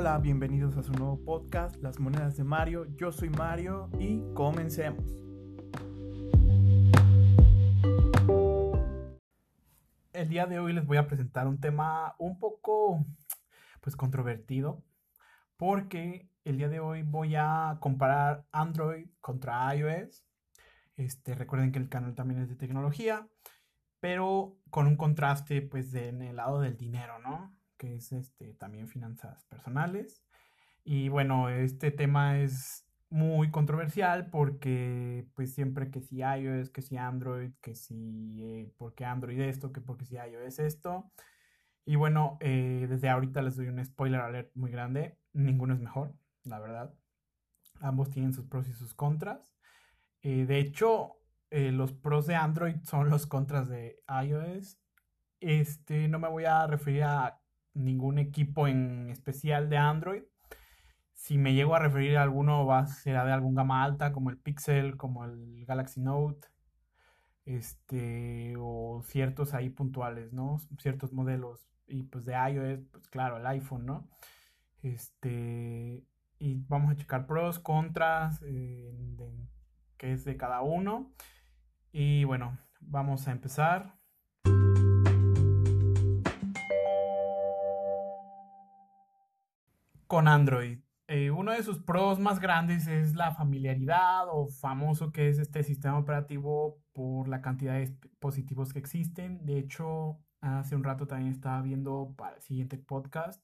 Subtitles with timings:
[0.00, 2.86] Hola, bienvenidos a su nuevo podcast, Las Monedas de Mario.
[2.96, 5.04] Yo soy Mario y comencemos.
[10.14, 13.04] El día de hoy les voy a presentar un tema un poco
[13.82, 14.82] pues controvertido
[15.58, 20.24] porque el día de hoy voy a comparar Android contra iOS.
[20.96, 23.28] Este, recuerden que el canal también es de tecnología,
[24.00, 27.59] pero con un contraste pues en el lado del dinero, ¿no?
[27.80, 30.22] Que es este, también finanzas personales.
[30.84, 36.98] Y bueno, este tema es muy controversial porque pues siempre que si iOS, que si
[36.98, 41.10] Android, que si eh, porque Android esto, que porque si iOS esto.
[41.86, 45.18] Y bueno, eh, desde ahorita les doy un spoiler alert muy grande.
[45.32, 46.94] Ninguno es mejor, la verdad.
[47.80, 49.56] Ambos tienen sus pros y sus contras.
[50.20, 51.16] Eh, de hecho,
[51.50, 54.78] los pros de Android son los contras de iOS.
[55.40, 57.39] Este, no me voy a referir a
[57.74, 60.22] ningún equipo en especial de Android.
[61.14, 64.30] Si me llego a referir a alguno, va a ser de algún gama alta, como
[64.30, 66.48] el Pixel, como el Galaxy Note,
[67.44, 70.58] este, o ciertos ahí puntuales, ¿no?
[70.78, 71.66] Ciertos modelos.
[71.86, 74.08] Y pues de iOS, pues claro, el iPhone, ¿no?
[74.82, 76.04] Este,
[76.38, 78.94] y vamos a checar pros, contras, eh,
[79.98, 81.12] es de cada uno.
[81.92, 83.99] Y bueno, vamos a empezar.
[90.10, 90.80] Con Android.
[91.06, 95.62] Eh, uno de sus pros más grandes es la familiaridad o famoso que es este
[95.62, 99.46] sistema operativo por la cantidad de dispositivos que existen.
[99.46, 103.40] De hecho, hace un rato también estaba viendo para el siguiente podcast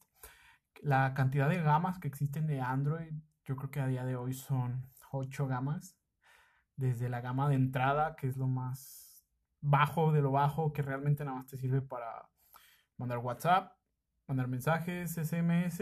[0.82, 3.12] la cantidad de gamas que existen de Android.
[3.44, 5.96] Yo creo que a día de hoy son 8 gamas.
[6.74, 9.24] Desde la gama de entrada, que es lo más
[9.60, 12.28] bajo de lo bajo, que realmente nada más te sirve para
[12.96, 13.72] mandar WhatsApp,
[14.26, 15.80] mandar mensajes, SMS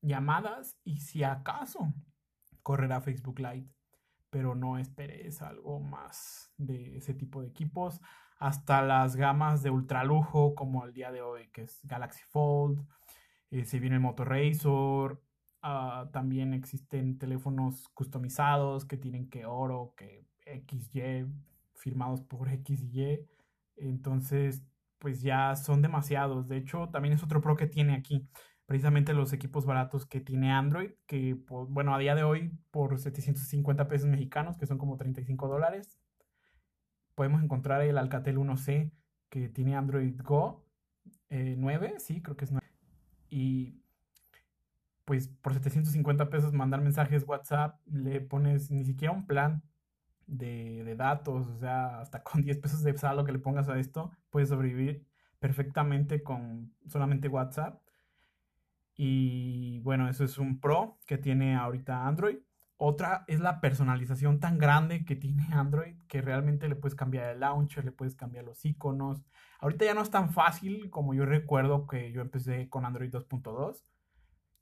[0.00, 1.92] llamadas y si acaso
[2.62, 3.70] correrá Facebook Lite.
[4.30, 8.00] Pero no esperes algo más de ese tipo de equipos.
[8.38, 12.86] Hasta las gamas de ultralujo como el día de hoy, que es Galaxy Fold.
[13.50, 15.22] Eh, se viene el Moto Razor.
[15.62, 21.26] Ah, también existen teléfonos customizados que tienen que oro, que XY,
[21.74, 23.26] firmados por XY.
[23.76, 24.62] Entonces,
[24.98, 26.48] pues ya son demasiados.
[26.48, 28.28] De hecho, también es otro pro que tiene aquí
[28.68, 33.88] precisamente los equipos baratos que tiene Android, que bueno, a día de hoy por 750
[33.88, 35.98] pesos mexicanos, que son como 35 dólares,
[37.14, 38.92] podemos encontrar el Alcatel 1C
[39.30, 40.66] que tiene Android Go
[41.30, 42.66] 9, eh, sí, creo que es 9.
[43.30, 43.80] Y
[45.06, 49.62] pues por 750 pesos mandar mensajes WhatsApp, le pones ni siquiera un plan
[50.26, 53.78] de, de datos, o sea, hasta con 10 pesos de saldo que le pongas a
[53.78, 55.06] esto, puedes sobrevivir
[55.38, 57.80] perfectamente con solamente WhatsApp
[59.00, 62.38] y bueno, eso es un pro que tiene ahorita Android.
[62.76, 67.40] Otra es la personalización tan grande que tiene Android que realmente le puedes cambiar el
[67.40, 69.24] launcher, le puedes cambiar los iconos.
[69.60, 73.84] Ahorita ya no es tan fácil como yo recuerdo que yo empecé con Android 2.2,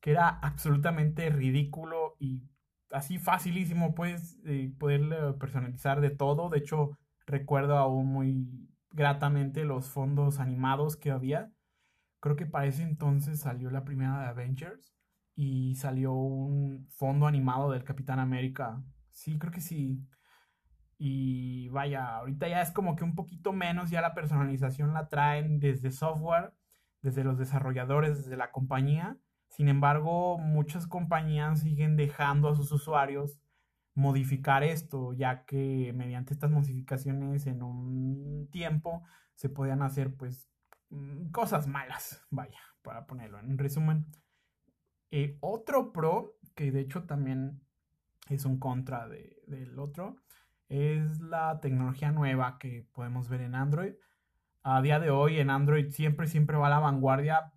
[0.00, 2.42] que era absolutamente ridículo y
[2.90, 4.70] así facilísimo puedes eh,
[5.40, 6.50] personalizar de todo.
[6.50, 11.52] De hecho, recuerdo aún muy gratamente los fondos animados que había
[12.20, 14.94] Creo que para ese entonces salió la primera de Avengers
[15.34, 18.82] y salió un fondo animado del Capitán América.
[19.10, 20.02] Sí, creo que sí.
[20.98, 25.60] Y vaya, ahorita ya es como que un poquito menos, ya la personalización la traen
[25.60, 26.54] desde software,
[27.02, 29.18] desde los desarrolladores, desde la compañía.
[29.48, 33.40] Sin embargo, muchas compañías siguen dejando a sus usuarios
[33.94, 39.02] modificar esto, ya que mediante estas modificaciones en un tiempo
[39.34, 40.50] se podían hacer pues
[41.32, 44.06] cosas malas, vaya, para ponerlo en resumen.
[45.10, 47.60] Eh, otro pro, que de hecho también
[48.28, 50.16] es un contra del otro,
[50.68, 53.94] es la tecnología nueva que podemos ver en Android.
[54.62, 57.52] A día de hoy en Android siempre, siempre va a la vanguardia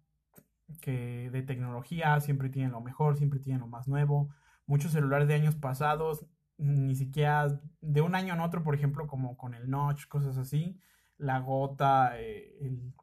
[0.82, 4.30] que de tecnología, siempre tienen lo mejor, siempre tienen lo más nuevo.
[4.68, 6.26] Muchos celulares de años pasados,
[6.58, 7.48] ni siquiera
[7.82, 10.80] de un año en otro, por ejemplo, como con el notch, cosas así,
[11.18, 12.94] la gota, eh, el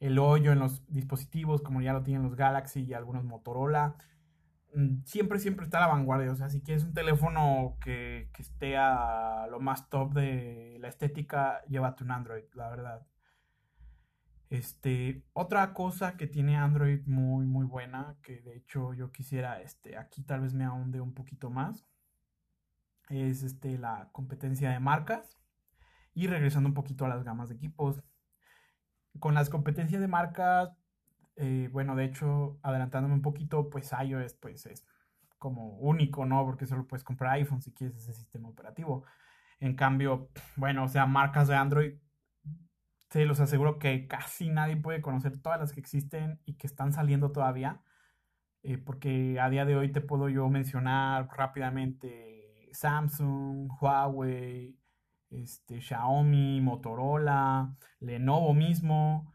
[0.00, 3.96] el hoyo en los dispositivos, como ya lo tienen los Galaxy y algunos Motorola.
[4.74, 6.32] Mm, siempre, siempre está a la vanguardia.
[6.32, 10.88] O sea, si quieres un teléfono que, que esté a lo más top de la
[10.88, 13.06] estética, llévate un Android, la verdad.
[14.50, 19.96] Este, otra cosa que tiene Android muy, muy buena, que de hecho yo quisiera, este,
[19.98, 21.86] aquí tal vez me ahonde un poquito más,
[23.10, 25.38] es este, la competencia de marcas.
[26.14, 28.02] Y regresando un poquito a las gamas de equipos,
[29.18, 30.70] con las competencias de marcas,
[31.36, 34.84] Eh, bueno, de hecho, adelantándome un poquito, pues iOS pues es
[35.38, 36.44] como único, ¿no?
[36.44, 39.04] Porque solo puedes comprar iPhone si quieres ese sistema operativo.
[39.60, 41.94] En cambio, bueno, o sea, marcas de Android,
[43.10, 46.92] se los aseguro que casi nadie puede conocer todas las que existen y que están
[46.92, 47.82] saliendo todavía.
[48.62, 54.77] Eh, porque a día de hoy te puedo yo mencionar rápidamente Samsung, Huawei,
[55.30, 59.34] este, Xiaomi, Motorola, Lenovo mismo,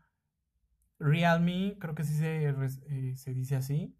[1.00, 3.95] Realme, creo que sí se, eh, se dice así,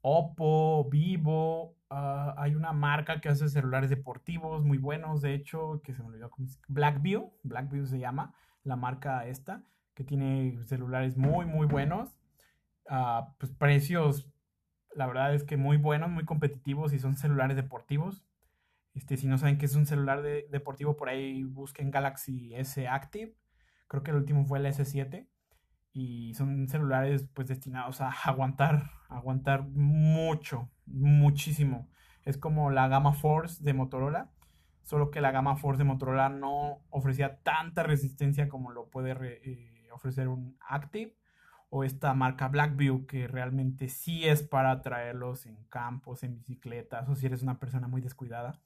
[0.00, 5.94] Oppo, Vivo, ah, hay una marca que hace celulares deportivos muy buenos, de hecho, que
[5.94, 6.30] se me olvidó,
[6.68, 9.64] Blackview, Blackview se llama, la marca esta,
[9.94, 12.16] que tiene celulares muy, muy buenos,
[12.88, 14.30] uh, pues precios,
[14.94, 18.24] la verdad es que muy buenos, muy competitivos y son celulares deportivos.
[18.98, 23.32] Este, si no saben qué es un celular deportivo, por ahí busquen Galaxy S Active.
[23.86, 25.28] Creo que el último fue el S7
[25.92, 31.88] y son celulares pues destinados a aguantar, aguantar mucho, muchísimo.
[32.24, 34.32] Es como la gama Force de Motorola,
[34.82, 39.12] solo que la gama Force de Motorola no ofrecía tanta resistencia como lo puede
[39.44, 41.14] eh, ofrecer un Active
[41.70, 47.14] o esta marca Blackview que realmente sí es para traerlos en campos, en bicicletas o
[47.14, 48.60] si eres una persona muy descuidada.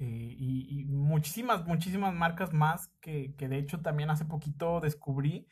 [0.00, 5.46] Eh, y, muchísimas, muchísimas marcas más que, que de hecho también hace poquito descubrí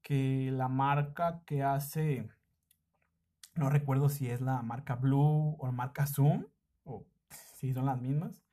[0.00, 2.28] que la marca que hace,
[3.56, 6.46] no recuerdo si es la marca Blue o la marca Zoom,
[6.84, 7.04] o
[7.56, 8.44] si son las mismas,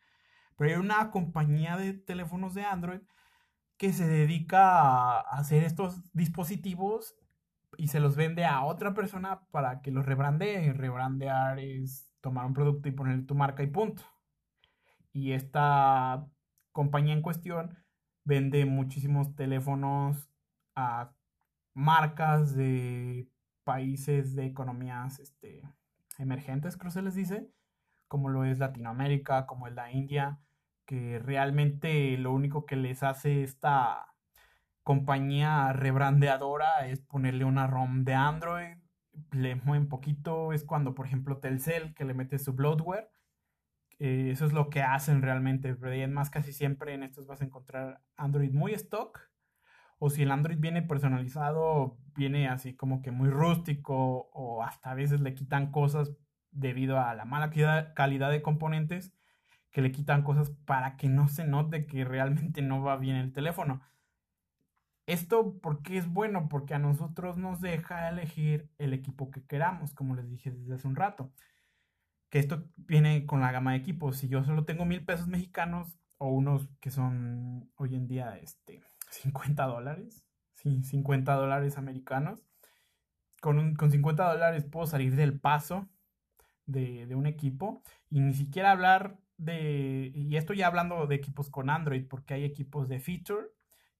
[0.57, 3.01] pero hay una compañía de teléfonos de Android
[3.77, 7.15] que se dedica a hacer estos dispositivos
[7.77, 10.73] y se los vende a otra persona para que los rebrandee.
[10.73, 14.03] Rebrandear es tomar un producto y ponerle tu marca y punto.
[15.13, 16.25] Y esta
[16.71, 17.77] compañía en cuestión
[18.23, 20.29] vende muchísimos teléfonos
[20.75, 21.11] a
[21.73, 23.27] marcas de
[23.63, 25.63] países de economías este,
[26.17, 27.49] emergentes, creo se les dice,
[28.07, 30.39] como lo es Latinoamérica, como es la India,
[30.85, 34.13] que realmente lo único que les hace esta
[34.83, 38.77] compañía rebrandeadora es ponerle una ROM de Android,
[39.31, 43.09] le mueven poquito, es cuando por ejemplo Telcel que le mete su bloatware,
[44.03, 47.45] eh, eso es lo que hacen realmente, pero además casi siempre en estos vas a
[47.45, 49.29] encontrar Android muy stock
[49.99, 54.95] o si el Android viene personalizado, viene así como que muy rústico o hasta a
[54.95, 56.11] veces le quitan cosas
[56.49, 57.51] debido a la mala
[57.93, 59.13] calidad de componentes
[59.69, 63.31] que le quitan cosas para que no se note que realmente no va bien el
[63.31, 63.83] teléfono.
[65.05, 70.15] Esto porque es bueno, porque a nosotros nos deja elegir el equipo que queramos, como
[70.15, 71.31] les dije desde hace un rato.
[72.31, 74.17] Que esto viene con la gama de equipos.
[74.17, 78.81] Si yo solo tengo mil pesos mexicanos o unos que son hoy en día este,
[79.11, 80.25] 50 dólares.
[80.55, 82.43] Sí, 50 dólares americanos.
[83.41, 85.87] Con, con 50 dólares puedo salir del paso
[86.65, 91.49] de, de, un equipo y ni siquiera hablar de, y esto ya hablando de equipos
[91.49, 93.47] con Android, porque hay equipos de feature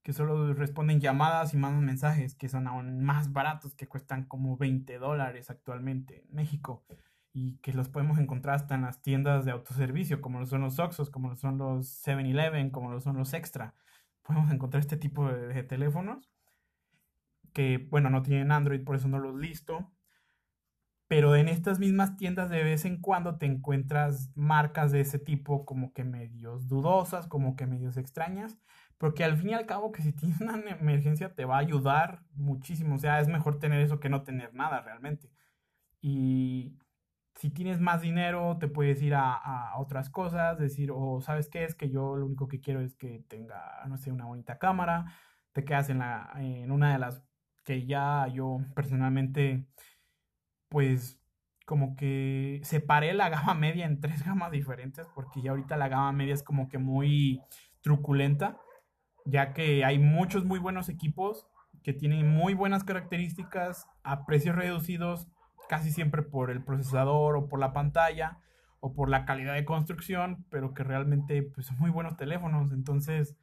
[0.04, 4.58] que solo responden llamadas y mandan mensajes, que son aún más baratos, que cuestan como
[4.58, 6.86] 20 dólares actualmente en México
[7.34, 10.80] y que los podemos encontrar hasta en las tiendas de autoservicio, como lo son los
[10.80, 13.74] Oxos, como lo son los 7-Eleven, como lo son los Extra
[14.22, 16.30] podemos encontrar este tipo de, teléfonos
[17.54, 19.92] que, bueno, no tienen Android, por eso no los listo.
[21.08, 25.66] Pero en estas mismas tiendas de vez en cuando te encuentras marcas de ese tipo
[25.66, 28.58] como que medios dudosas, como que medios extrañas,
[28.98, 32.24] porque al fin y al cabo que si tienes una emergencia te va a ayudar
[32.34, 35.30] muchísimo, o sea, es mejor tener eso que no tener nada realmente.
[36.02, 36.78] Y
[37.42, 41.74] si tienes más dinero, te puedes ir a, otras cosas, decir, o sabes qué es
[41.74, 45.06] que yo lo único que quiero es que tenga, no sé, una bonita cámara,
[45.52, 47.24] te quedas en, la, en una de las
[47.66, 49.66] que ya yo personalmente,
[50.70, 51.20] pues
[51.66, 56.12] como que separé la gama media en tres gamas diferentes, porque ya ahorita la gama
[56.12, 57.42] media es como que muy
[57.82, 58.60] truculenta,
[59.26, 61.48] ya que hay muchos muy buenos equipos
[61.82, 65.28] que tienen muy buenas características a precios reducidos
[65.70, 68.40] casi siempre por el procesador o por la pantalla
[68.80, 72.72] o por la calidad de construcción, pero que realmente pues, son muy buenos teléfonos.
[72.72, 73.38] Entonces,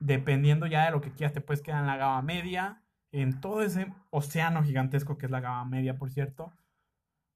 [0.00, 2.82] dependiendo ya de lo que quieras, te puedes quedar en la gama media,
[3.12, 6.52] en todo ese océano gigantesco que es la gama media, por cierto.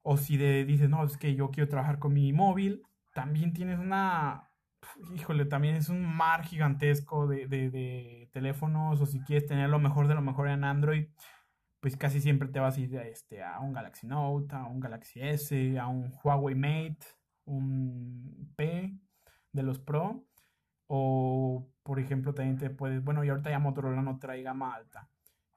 [0.01, 2.83] O si de, dices, no, es que yo quiero trabajar con mi móvil,
[3.13, 4.49] también tienes una,
[5.13, 9.79] híjole, también es un mar gigantesco de, de, de teléfonos, o si quieres tener lo
[9.79, 11.07] mejor de lo mejor en Android,
[11.83, 14.79] pues casi siempre te vas a ir a, este, a un Galaxy Note, a un
[14.79, 17.05] Galaxy S, a un Huawei Mate,
[17.43, 18.97] un P
[19.51, 20.25] de los Pro.
[20.87, 25.09] O, por ejemplo, también te puedes, bueno, y ahorita ya Motorola no trae gama alta.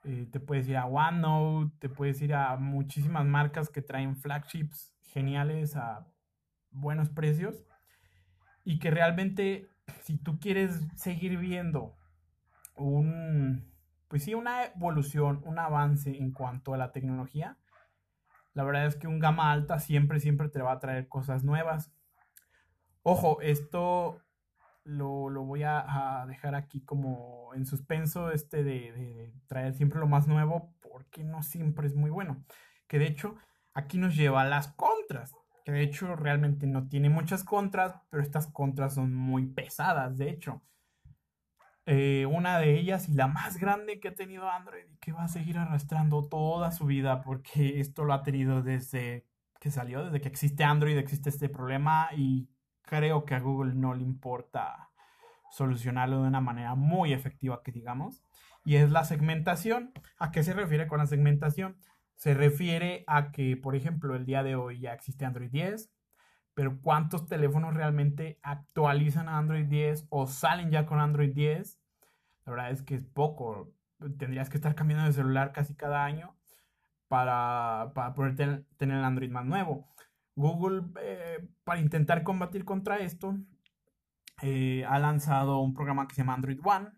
[0.02, 4.96] Eh, te puedes ir a OneNote, te puedes ir a muchísimas marcas que traen flagships
[5.02, 6.08] geniales a
[6.72, 7.64] buenos precios
[8.64, 9.68] y que realmente
[10.02, 11.94] si tú quieres seguir viendo
[12.74, 13.75] un,
[14.08, 17.58] pues sí, una evolución, un avance en cuanto a la tecnología,
[18.54, 21.92] la verdad es que un gama alta siempre, siempre te va a traer cosas nuevas.
[23.02, 24.22] Ojo, esto
[24.84, 30.26] lo, voy a, dejar aquí como en suspenso, este de, de, traer siempre lo más
[30.26, 32.44] nuevo, porque no siempre es muy bueno.
[32.88, 33.36] Que de hecho,
[33.74, 35.34] aquí nos lleva a las contras
[35.66, 40.30] que de hecho realmente no tiene muchas contras, pero estas contras son muy pesadas, de
[40.30, 40.62] hecho.
[41.86, 45.24] Eh, una de ellas y la más grande que ha tenido Android y que va
[45.24, 49.24] a seguir arrastrando toda su vida porque esto lo ha tenido desde
[49.60, 52.48] que salió, desde que existe Android, existe este problema y
[52.82, 54.90] creo que a Google no le importa
[55.52, 58.22] solucionarlo de una manera muy efectiva que digamos
[58.64, 59.92] y es la segmentación.
[60.18, 61.78] ¿A qué se refiere con la segmentación?
[62.16, 65.90] se refiere a que, por ejemplo, el día de hoy ya existe Android 10,
[66.56, 71.78] pero ¿cuántos teléfonos realmente actualizan a Android 10 o salen ya con Android 10?
[72.46, 73.74] La verdad es que es poco.
[74.18, 76.34] Tendrías que estar cambiando de celular casi cada año
[77.08, 78.36] para, poder
[78.78, 79.86] tener el Android más nuevo.
[80.34, 83.36] Google, eh, para intentar combatir contra esto,
[84.40, 86.88] eh, ha lanzado un programa que se llama Android One,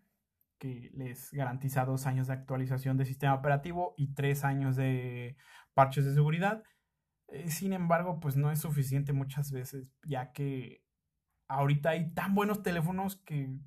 [0.59, 5.37] que les garantiza dos años de actualización de sistema operativo y tres años de
[5.75, 6.63] parches de seguridad.
[7.29, 10.83] Eh, sin embargo, pues no es suficiente muchas veces, ya que
[11.49, 13.59] ahorita hay tan buenos teléfonos que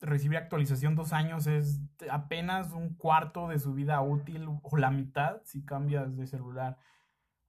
[0.00, 5.42] recibir actualización dos años es apenas un cuarto de su vida útil o la mitad
[5.44, 6.78] si cambias de celular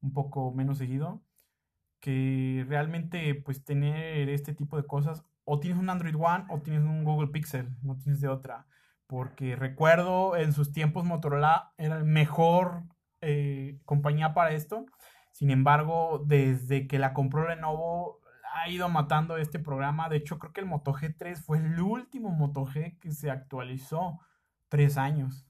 [0.02, 1.24] un poco menos seguido
[2.02, 6.84] que realmente pues tener este tipo de cosas o tienes un Android One o tienes
[6.84, 8.68] un Google Pixel no tienes de otra
[9.12, 12.84] porque recuerdo en sus tiempos Motorola era el mejor
[13.20, 14.86] eh, compañía para esto.
[15.32, 18.22] Sin embargo, desde que la compró Lenovo,
[18.54, 20.10] ha ido matando este programa.
[20.10, 24.20] De hecho, creo que el Moto G3 fue el último Moto G que se actualizó
[24.70, 25.48] tres años.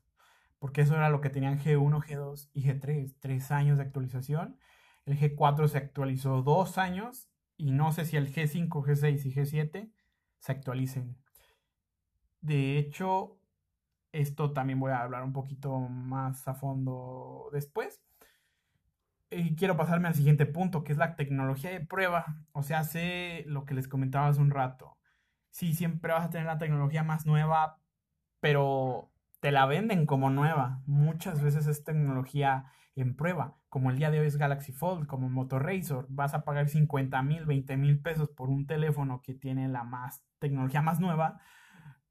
[0.60, 3.16] Porque eso era lo que tenían G1, G2 y G3.
[3.20, 4.58] Tres años de actualización.
[5.06, 7.28] El G4 se actualizó dos años.
[7.58, 9.92] Y no sé si el G5, G6 y G7
[10.40, 11.18] se actualicen.
[12.42, 13.40] De hecho,
[14.12, 18.02] esto también voy a hablar un poquito más a fondo después.
[19.32, 22.38] Y quiero pasarme al siguiente punto, que es la tecnología de prueba.
[22.52, 24.98] O sea, sé lo que les comentaba hace un rato.
[25.52, 27.80] Sí, siempre vas a tener la tecnología más nueva,
[28.42, 30.82] pero te la venden como nueva.
[30.86, 35.30] Muchas veces es tecnología en prueba, como el día de hoy es Galaxy Fold, como
[35.30, 36.08] Motor Razor.
[36.10, 40.24] Vas a pagar 50 mil, 20 mil pesos por un teléfono que tiene la más
[40.40, 41.40] tecnología más nueva,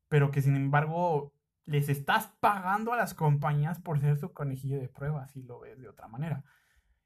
[0.09, 1.35] pero que sin embargo
[1.67, 5.79] les estás pagando a las compañías por ser su conejillo de prueba, si lo ves
[5.79, 6.45] de otra manera.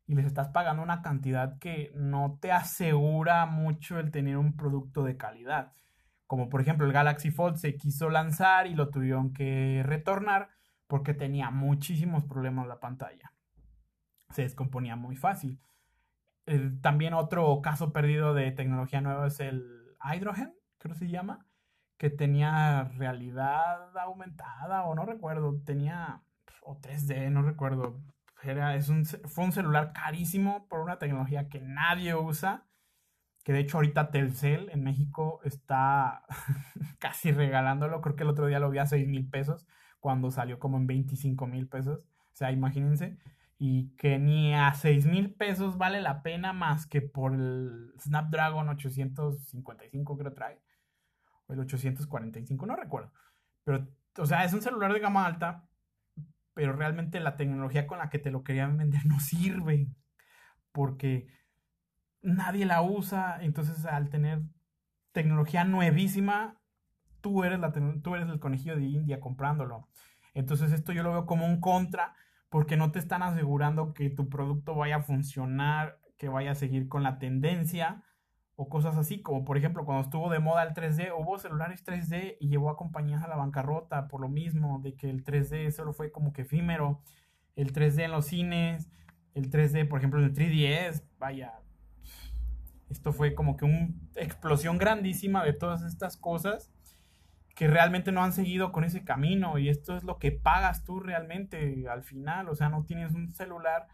[0.07, 5.03] Y les estás pagando una cantidad que no te asegura mucho el tener un producto
[5.03, 5.73] de calidad.
[6.27, 10.51] Como por ejemplo el Galaxy Fold se quiso lanzar y lo tuvieron que retornar
[10.87, 13.33] porque tenía muchísimos problemas la pantalla.
[14.31, 15.61] Se descomponía muy fácil.
[16.83, 21.47] también otro caso perdido de tecnología nueva es el Hydrogen, creo que se llama
[21.97, 26.23] que tenía realidad aumentada o no recuerdo, tenía
[26.63, 28.01] o 3D, no recuerdo.
[28.45, 32.67] Era, es un, fue un celular carísimo por una tecnología que nadie usa,
[33.45, 36.25] que de hecho ahorita Telcel en México está
[36.99, 39.67] casi regalándolo, creo que el otro día lo vi a 6 mil pesos,
[40.01, 43.19] cuando salió como en 25 mil pesos, o sea, imagínense,
[43.59, 48.69] y que ni a 6 mil pesos vale la pena más que por el Snapdragon
[48.69, 50.61] 855 creo trae.
[51.49, 53.13] El 845, no recuerdo.
[53.65, 55.69] Pero, o sea, es un celular de gama alta,
[56.55, 59.89] pero realmente la tecnología con la que te lo querían vender no sirve,
[60.73, 61.27] porque
[62.23, 64.43] nadie la usa, entonces al tener
[65.13, 66.61] tecnología nuevísima,
[67.21, 69.89] tú eres, la, tú eres el conejillo de India comprándolo.
[70.33, 72.15] Entonces esto yo lo veo como un contra,
[72.49, 76.89] porque no te están asegurando que tu producto vaya a funcionar, que vaya a seguir
[76.89, 78.03] con la tendencia,
[78.57, 82.37] o cosas así, como por ejemplo cuando estuvo de moda el 3D, hubo celulares 3D
[82.39, 85.93] y llevó a compañías a la bancarrota por lo mismo, de que el 3D solo
[85.93, 87.03] fue como que efímero,
[87.57, 88.89] el 3D en los cines,
[89.35, 91.59] el 3D por ejemplo en el 3DS, vaya,
[92.91, 96.71] esto fue como que una explosión grandísima de todas estas cosas
[97.57, 101.01] que realmente no han seguido con ese camino y esto es lo que pagas tú
[101.01, 103.89] realmente al final, o sea, no tienes un celular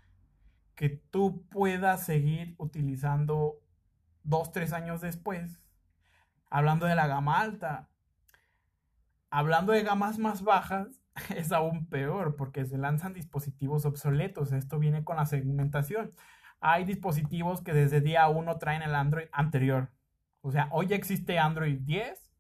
[0.75, 3.59] que tú puedas seguir utilizando
[4.23, 5.61] dos, tres años después,
[6.49, 7.89] hablando de la gama alta,
[9.31, 11.01] hablando de gamas más bajas,
[11.37, 14.53] es aún peor porque se lanzan dispositivos obsoletos.
[14.53, 16.11] Esto viene con la segmentación.
[16.61, 19.91] Hay dispositivos que desde día 1 traen el Android anterior.
[20.43, 22.31] O sea, hoy existe Android 10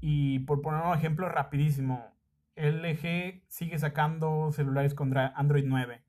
[0.00, 2.14] y por poner un ejemplo rapidísimo,
[2.56, 6.02] LG sigue sacando celulares con Android 9.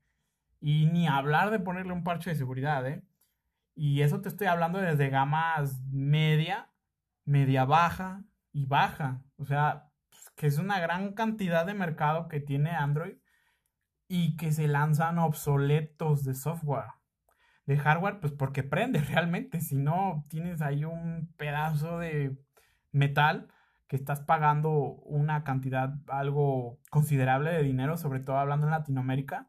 [0.60, 3.02] Y ni hablar de ponerle un parche de seguridad, ¿eh?
[3.80, 6.68] Y eso te estoy hablando desde gamas media,
[7.24, 9.22] media baja y baja.
[9.36, 13.18] O sea, pues, que es una gran cantidad de mercado que tiene Android
[14.08, 16.86] y que se lanzan obsoletos de software.
[17.66, 19.60] De hardware, pues porque prende realmente.
[19.60, 22.36] Si no, tienes ahí un pedazo de
[22.90, 23.46] metal
[23.86, 24.72] que estás pagando
[25.04, 29.48] una cantidad algo considerable de dinero, sobre todo hablando en Latinoamérica,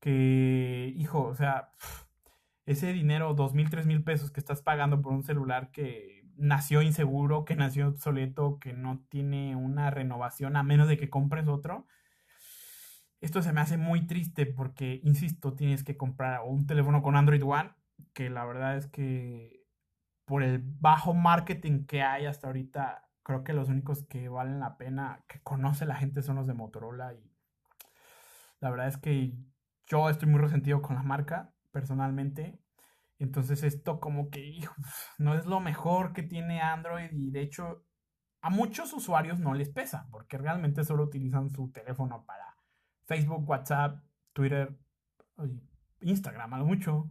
[0.00, 1.70] que, hijo, o sea,
[2.66, 6.82] ese dinero, dos mil, tres mil pesos que estás pagando por un celular que nació
[6.82, 11.86] inseguro, que nació obsoleto, que no tiene una renovación a menos de que compres otro.
[13.20, 17.42] Esto se me hace muy triste porque, insisto, tienes que comprar un teléfono con Android
[17.42, 17.72] One,
[18.12, 19.64] que la verdad es que
[20.26, 24.76] por el bajo marketing que hay hasta ahorita, creo que los únicos que valen la
[24.76, 27.32] pena, que conoce la gente son los de Motorola y
[28.60, 29.34] la verdad es que
[29.86, 32.58] yo estoy muy resentido con la marca personalmente.
[33.18, 34.66] Entonces esto como que
[35.18, 37.84] no es lo mejor que tiene Android y de hecho
[38.40, 42.56] a muchos usuarios no les pesa porque realmente solo utilizan su teléfono para
[43.04, 44.02] Facebook, WhatsApp,
[44.32, 44.74] Twitter,
[46.00, 47.10] Instagram a lo mucho.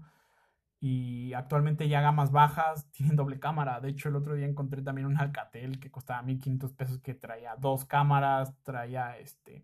[0.79, 3.79] Y actualmente ya gamas bajas tienen doble cámara.
[3.81, 7.55] De hecho, el otro día encontré también un Alcatel que costaba 1500 pesos que traía
[7.55, 9.63] dos cámaras, traía este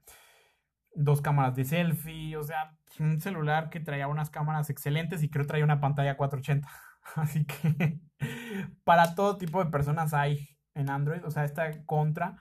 [0.94, 5.46] dos cámaras de selfie, o sea, un celular que traía unas cámaras excelentes y creo
[5.46, 6.68] traía una pantalla 480.
[7.16, 8.00] Así que
[8.84, 12.38] para todo tipo de personas hay en Android, o sea, esta contra.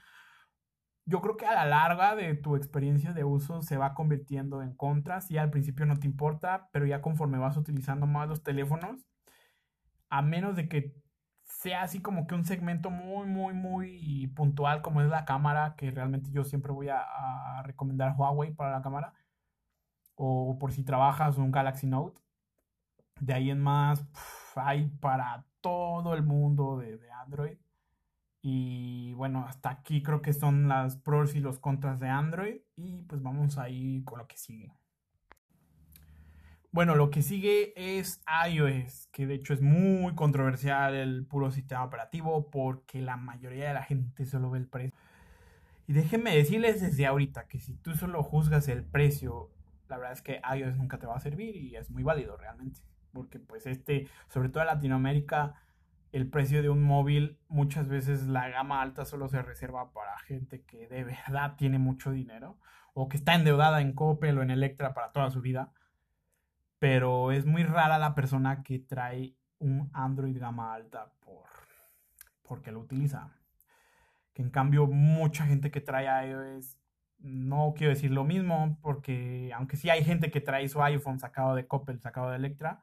[1.06, 4.74] Yo creo que a la larga de tu experiencia de uso se va convirtiendo en
[4.74, 5.20] contra.
[5.20, 9.04] Si al principio no te importa, pero ya conforme vas utilizando más los teléfonos,
[10.08, 10.94] a menos de que
[11.60, 15.90] sea así como que un segmento muy, muy, muy puntual como es la cámara, que
[15.90, 19.12] realmente yo siempre voy a, recomendar Huawei para la cámara,
[20.14, 22.20] o por si trabajas un Galaxy Note.
[23.20, 24.06] De ahí en más,
[24.56, 27.58] hay para todo el mundo de, de Android.
[28.42, 32.62] Y bueno, hasta aquí creo que son las pros y los contras de Android.
[32.76, 34.79] Y pues vamos ahí con lo que sigue.
[36.72, 41.82] Bueno, lo que sigue es iOS, que de hecho es muy controversial el puro sistema
[41.82, 44.96] operativo porque la mayoría de la gente solo ve el precio.
[45.88, 49.50] Y déjenme decirles desde ahorita que si tú solo juzgas el precio,
[49.88, 52.80] la verdad es que iOS nunca te va a servir y es muy válido realmente.
[53.12, 55.54] Porque pues este, sobre todo en Latinoamérica,
[56.12, 60.62] el precio de un móvil muchas veces la gama alta solo se reserva para gente
[60.62, 62.58] que de verdad tiene mucho dinero
[62.94, 65.72] o que está endeudada en Coppel o en Electra para toda su vida
[66.80, 71.46] pero es muy rara la persona que trae un Android gama alta por,
[72.42, 73.36] porque lo utiliza.
[74.32, 76.78] Que en cambio mucha gente que trae iOS,
[77.18, 81.54] no quiero decir lo mismo, porque aunque sí hay gente que trae su iPhone sacado
[81.54, 82.80] de Coppel, sacado de Electra,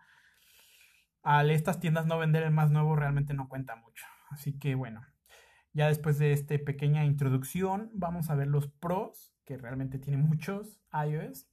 [1.23, 4.05] al estas tiendas no vender el más nuevo realmente no cuenta mucho.
[4.29, 5.07] Así que bueno,
[5.73, 10.79] ya después de esta pequeña introducción, vamos a ver los pros, que realmente tiene muchos
[10.93, 11.47] iOS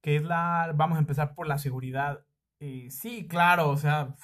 [0.00, 2.24] que es la, vamos a empezar por la seguridad.
[2.60, 4.14] Eh, sí, claro, o sea,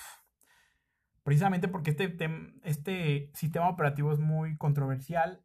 [1.23, 2.17] precisamente porque este,
[2.63, 5.43] este sistema operativo es muy controversial.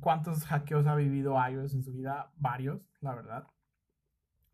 [0.00, 2.30] ¿Cuántos hackeos ha vivido iOS en su vida?
[2.36, 3.46] Varios, la verdad.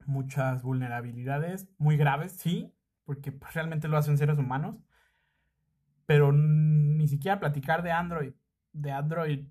[0.07, 2.73] Muchas vulnerabilidades muy graves, sí,
[3.05, 4.81] porque pues, realmente lo hacen seres humanos.
[6.07, 8.35] Pero ni siquiera platicar de Android.
[8.73, 9.49] De Android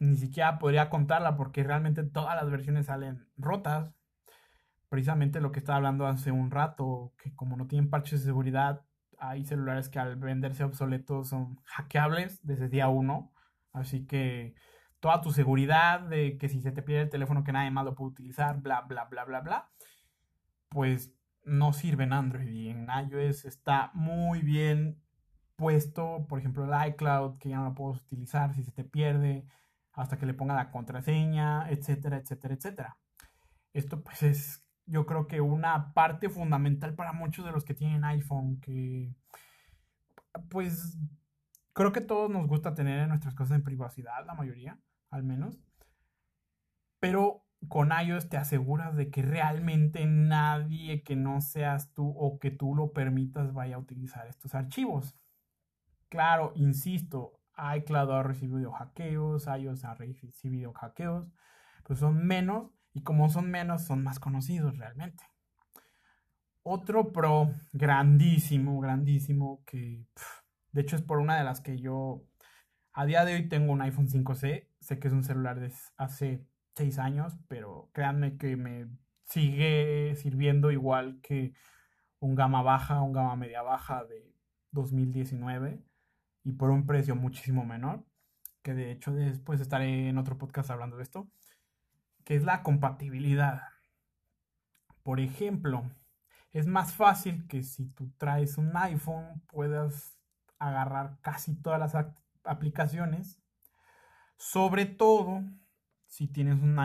[0.00, 3.97] ni siquiera podría contarla porque realmente todas las versiones salen rotas
[4.88, 8.84] precisamente lo que estaba hablando hace un rato, que como no tienen parches de seguridad,
[9.18, 13.32] hay celulares que al venderse obsoletos son hackeables desde día uno.
[13.72, 14.54] Así que
[15.00, 17.94] toda tu seguridad de que si se te pierde el teléfono que nadie más lo
[17.94, 19.70] puede utilizar, bla, bla, bla, bla, bla,
[20.68, 25.02] pues no sirve en Android y en iOS está muy bien
[25.56, 29.44] puesto, por ejemplo, el iCloud, que ya no lo puedes utilizar si se te pierde,
[29.92, 32.98] hasta que le ponga la contraseña, etcétera, etcétera, etcétera.
[33.72, 38.04] Esto pues es yo creo que una parte fundamental para muchos de los que tienen
[38.04, 39.14] iPhone, que
[40.48, 40.98] pues
[41.72, 44.78] creo que todos nos gusta tener nuestras cosas en privacidad, la mayoría,
[45.10, 45.60] al menos.
[47.00, 52.50] Pero con iOS te aseguras de que realmente nadie que no seas tú o que
[52.50, 55.16] tú lo permitas vaya a utilizar estos archivos.
[56.08, 57.40] Claro, insisto,
[57.76, 61.30] iCloud ha recibido hackeos, iOS ha recibido hackeos,
[61.84, 65.22] pues son menos y como son menos son más conocidos realmente.
[66.64, 70.04] Otro Pro grandísimo, grandísimo, que
[70.72, 72.24] de hecho es por una de las que yo
[72.92, 76.44] a día de hoy tengo un iPhone 5C, sé que es un celular de hace
[76.74, 78.88] 6 años, pero créanme que me
[79.22, 81.54] sigue sirviendo igual que
[82.18, 84.34] un gama baja, un gama media baja de
[84.72, 85.84] 2019
[86.42, 88.04] y por un precio muchísimo menor,
[88.62, 91.28] que de hecho después estaré en otro podcast hablando de esto,
[92.28, 93.62] que es la compatibilidad.
[95.02, 95.90] Por ejemplo,
[96.52, 100.20] es más fácil que si tú traes un iPhone puedas
[100.58, 102.06] agarrar casi todas las
[102.44, 103.40] aplicaciones,
[104.36, 105.42] sobre todo
[106.04, 106.78] si tienes un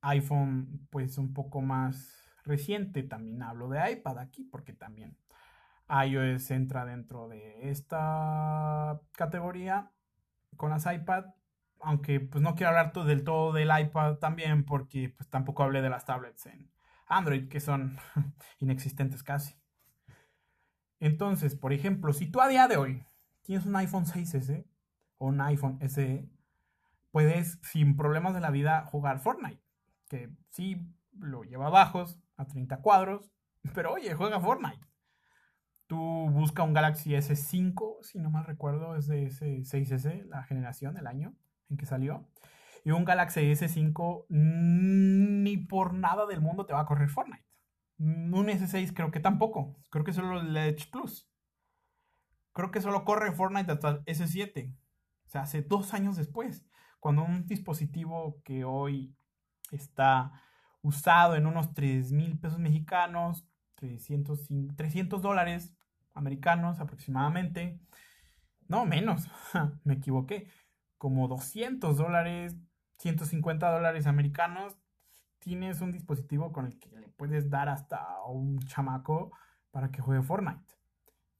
[0.00, 5.18] iPhone pues un poco más reciente, también hablo de iPad aquí porque también
[5.88, 9.90] iOS entra dentro de esta categoría
[10.56, 11.34] con las iPad,
[11.80, 15.90] aunque pues no quiero hablar del todo del iPad también porque pues tampoco hablé de
[15.90, 16.70] las tablets en
[17.06, 17.98] Android que son
[18.60, 19.54] inexistentes casi.
[21.00, 23.06] Entonces, por ejemplo, si tú a día de hoy
[23.42, 24.64] tienes un iPhone 6S
[25.18, 26.28] o un iPhone SE,
[27.10, 29.62] puedes sin problemas de la vida jugar Fortnite,
[30.08, 33.30] que sí lo lleva bajos a 30 cuadros,
[33.74, 34.80] pero oye, juega Fortnite.
[35.86, 35.98] Tú
[36.30, 41.06] busca un Galaxy S5, si no mal recuerdo, es de ese 6S, la generación, el
[41.06, 41.34] año
[41.70, 42.28] en que salió.
[42.84, 47.44] Y un Galaxy S5 ni por nada del mundo te va a correr Fortnite.
[47.98, 49.76] Un S6 creo que tampoco.
[49.90, 51.30] Creo que solo el Edge Plus.
[52.52, 54.74] Creo que solo corre Fortnite hasta el S7.
[55.26, 56.66] O sea, hace dos años después.
[57.00, 59.16] Cuando un dispositivo que hoy
[59.72, 60.32] está
[60.82, 65.74] usado en unos 3 mil pesos mexicanos, 300, 300 dólares
[66.12, 67.80] americanos aproximadamente.
[68.68, 69.28] No, menos,
[69.84, 70.48] me equivoqué.
[70.98, 72.56] Como 200 dólares,
[72.98, 74.76] 150 dólares americanos.
[75.38, 79.32] Tienes un dispositivo con el que le puedes dar hasta un chamaco
[79.70, 80.74] para que juegue Fortnite.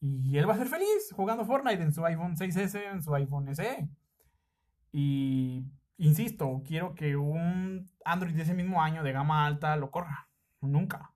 [0.00, 3.54] Y él va a ser feliz jugando Fortnite en su iPhone 6S, en su iPhone
[3.54, 3.88] SE.
[4.92, 5.64] Y
[5.96, 10.28] insisto, quiero que un Android de ese mismo año de gama alta lo corra.
[10.60, 11.14] Nunca.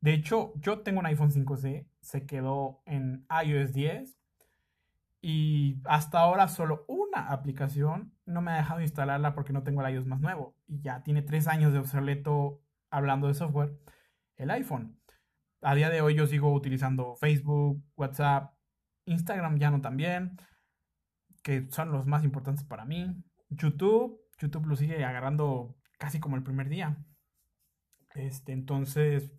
[0.00, 4.21] De hecho, yo tengo un iPhone 5C, se quedó en iOS 10
[5.22, 9.94] y hasta ahora solo una aplicación no me ha dejado instalarla porque no tengo el
[9.94, 13.78] iOS más nuevo y ya tiene tres años de obsoleto hablando de software
[14.36, 15.00] el iPhone.
[15.62, 18.52] A día de hoy yo sigo utilizando Facebook, WhatsApp,
[19.06, 20.36] Instagram ya no también,
[21.44, 23.14] que son los más importantes para mí.
[23.48, 26.96] YouTube, YouTube lo sigue agarrando casi como el primer día.
[28.16, 29.32] Este, entonces,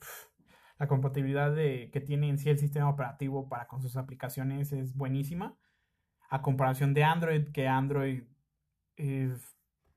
[0.79, 4.95] la compatibilidad de, que tiene en sí el sistema operativo para con sus aplicaciones es
[4.95, 5.57] buenísima.
[6.33, 8.23] A comparación de Android, que Android,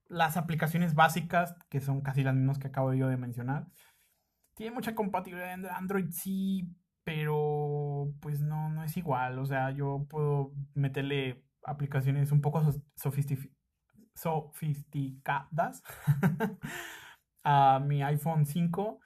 [0.09, 3.69] las aplicaciones básicas, que son casi las mismas que acabo yo de mencionar,
[4.55, 6.69] tiene mucha compatibilidad Android, sí,
[7.05, 9.39] pero pues no, no es igual.
[9.39, 12.63] O sea, yo puedo meterle aplicaciones un poco
[12.97, 13.57] sofisticadas
[14.15, 15.83] sofisticadas
[17.45, 19.01] a mi iPhone 5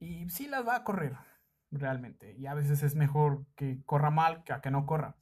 [0.00, 1.16] y sí las va a correr
[1.70, 2.36] realmente.
[2.36, 5.16] Y a veces es mejor que corra mal que a que no corra.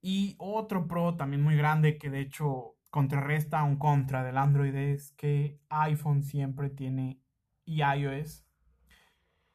[0.00, 5.12] Y otro pro también muy grande que de hecho contrarresta un contra del Android es
[5.12, 7.20] que iPhone siempre tiene
[7.64, 8.44] y iOS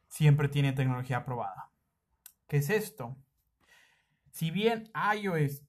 [0.08, 1.70] siempre tiene tecnología aprobada.
[2.46, 3.16] ¿Qué es esto?
[4.30, 5.66] Si bien iOS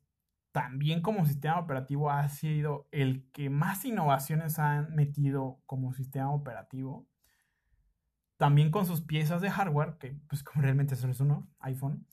[0.58, 7.08] también como sistema operativo ha sido el que más innovaciones han metido como sistema operativo.
[8.38, 12.08] También con sus piezas de hardware, que pues como realmente solo es uno, iPhone.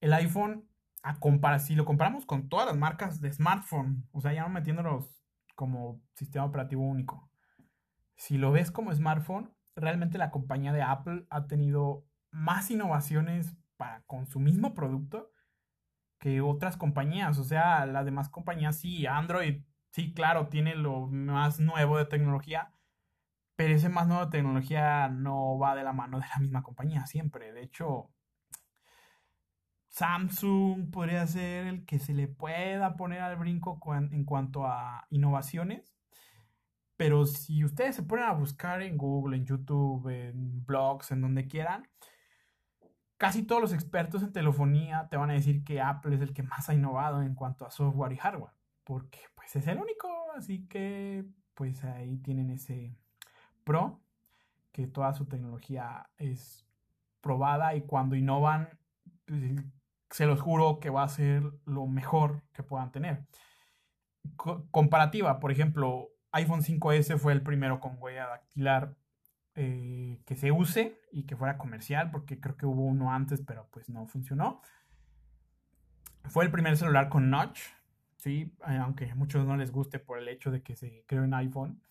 [0.00, 0.67] El iPhone,
[1.02, 4.48] a comparar, si lo comparamos con todas las marcas de smartphone, o sea, ya no
[4.48, 5.22] metiéndolos
[5.54, 7.30] como sistema operativo único.
[8.16, 14.02] Si lo ves como smartphone, realmente la compañía de Apple ha tenido más innovaciones para
[14.02, 15.30] con su mismo producto
[16.18, 17.38] que otras compañías.
[17.38, 22.72] O sea, las demás compañías sí, Android, sí, claro, tiene lo más nuevo de tecnología,
[23.56, 27.06] pero ese más nuevo de tecnología no va de la mano de la misma compañía
[27.06, 27.52] siempre.
[27.52, 28.10] De hecho,
[29.88, 35.94] Samsung podría ser el que se le pueda poner al brinco en cuanto a innovaciones.
[36.96, 41.46] Pero si ustedes se ponen a buscar en Google, en YouTube, en blogs, en donde
[41.46, 41.88] quieran,
[43.16, 46.42] casi todos los expertos en telefonía te van a decir que Apple es el que
[46.42, 48.52] más ha innovado en cuanto a software y hardware,
[48.84, 51.24] porque pues es el único, así que
[51.54, 52.96] pues ahí tienen ese
[53.64, 54.00] pro,
[54.72, 56.66] que toda su tecnología es
[57.20, 58.68] probada y cuando innovan,
[59.24, 59.42] pues,
[60.10, 63.26] se los juro que va a ser lo mejor que puedan tener.
[64.70, 68.96] comparativa, por ejemplo, iPhone 5S fue el primero con huella dactilar
[69.54, 73.68] eh, que se use y que fuera comercial, porque creo que hubo uno antes, pero
[73.72, 74.62] pues no funcionó.
[76.24, 77.60] Fue el primer celular con notch,
[78.18, 78.54] ¿sí?
[78.68, 81.34] Eh, aunque a muchos no les guste por el hecho de que se creó en
[81.34, 81.82] iPhone.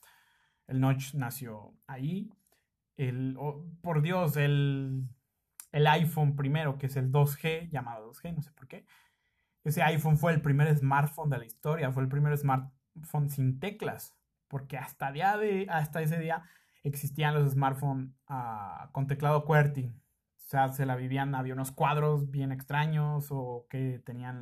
[0.67, 2.31] El notch nació ahí.
[2.95, 5.09] El, oh, por Dios, el,
[5.77, 8.85] el iPhone primero, que es el 2G, llamado 2G, no sé por qué.
[9.63, 14.15] Ese iPhone fue el primer smartphone de la historia, fue el primer smartphone sin teclas,
[14.47, 16.43] porque hasta, día de, hasta ese día
[16.83, 19.85] existían los smartphones ah, con teclado QWERTY.
[19.85, 24.41] O sea, se la vivían, había unos cuadros bien extraños o que tenían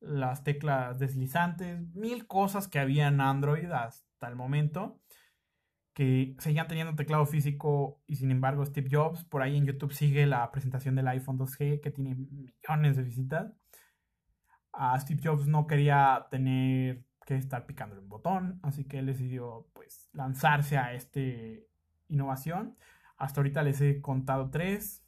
[0.00, 5.00] las teclas deslizantes, mil cosas que había en Android hasta el momento
[6.38, 10.50] seguían teniendo teclado físico y sin embargo Steve Jobs, por ahí en YouTube sigue la
[10.50, 13.52] presentación del iPhone 2G que tiene millones de visitas.
[14.72, 19.68] A Steve Jobs no quería tener que estar picando un botón, así que él decidió
[19.74, 21.20] pues lanzarse a esta
[22.08, 22.78] innovación.
[23.18, 25.04] Hasta ahorita les he contado tres.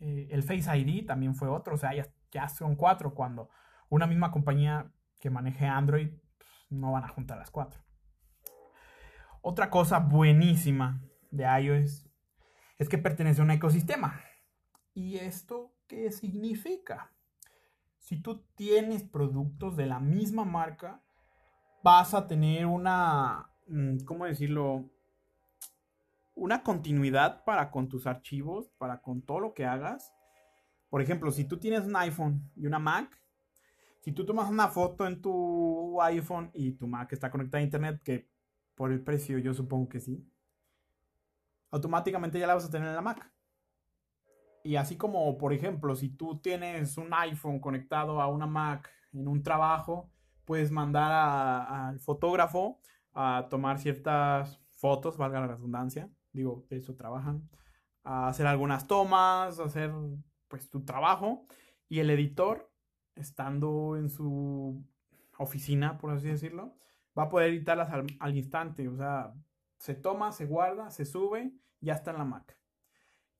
[0.00, 3.48] Eh, el Face ID también fue otro, o sea, ya, ya son cuatro cuando
[3.88, 7.80] una misma compañía que maneje Android pues, no van a juntar las cuatro.
[9.42, 11.00] Otra cosa buenísima
[11.30, 12.06] de iOS
[12.78, 14.20] es que pertenece a un ecosistema.
[14.92, 17.10] ¿Y esto qué significa?
[17.96, 21.02] Si tú tienes productos de la misma marca,
[21.82, 24.90] vas a tener una, mm, ¿cómo decirlo?
[26.34, 30.12] Una continuidad para con tus archivos, para con todo lo que hagas.
[30.90, 33.18] Por ejemplo, si tú tienes un iPhone y una Mac,
[34.00, 38.02] si tú tomas una foto en tu iPhone y tu Mac está conectada a Internet,
[38.02, 38.28] que
[38.74, 40.26] por el precio, yo supongo que sí.
[41.70, 43.32] Automáticamente ya la vas a tener en la Mac.
[44.62, 49.28] Y así como, por ejemplo, si tú tienes un iPhone conectado a una Mac en
[49.28, 50.10] un trabajo,
[50.44, 51.12] puedes mandar
[51.68, 52.80] al fotógrafo
[53.14, 57.48] a tomar ciertas fotos, valga la redundancia, digo, eso trabajan,
[58.02, 59.92] a hacer algunas tomas, hacer
[60.48, 61.46] pues tu trabajo
[61.88, 62.70] y el editor,
[63.14, 64.84] estando en su
[65.38, 66.76] oficina, por así decirlo,
[67.18, 68.88] va a poder editarlas al, instante.
[68.88, 69.34] O sea,
[69.78, 72.56] se toma, se guarda, se sube, ya está en la Mac.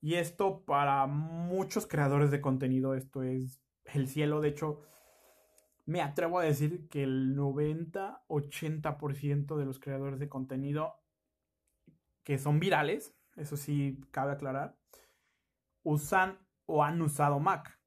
[0.01, 4.41] Y esto para muchos creadores de contenido, esto es el cielo.
[4.41, 4.81] De hecho,
[5.85, 10.95] me atrevo a decir que el 90-80% de los creadores de contenido
[12.23, 14.77] que son virales, eso sí cabe aclarar,
[15.83, 17.79] usan o han usado Mac.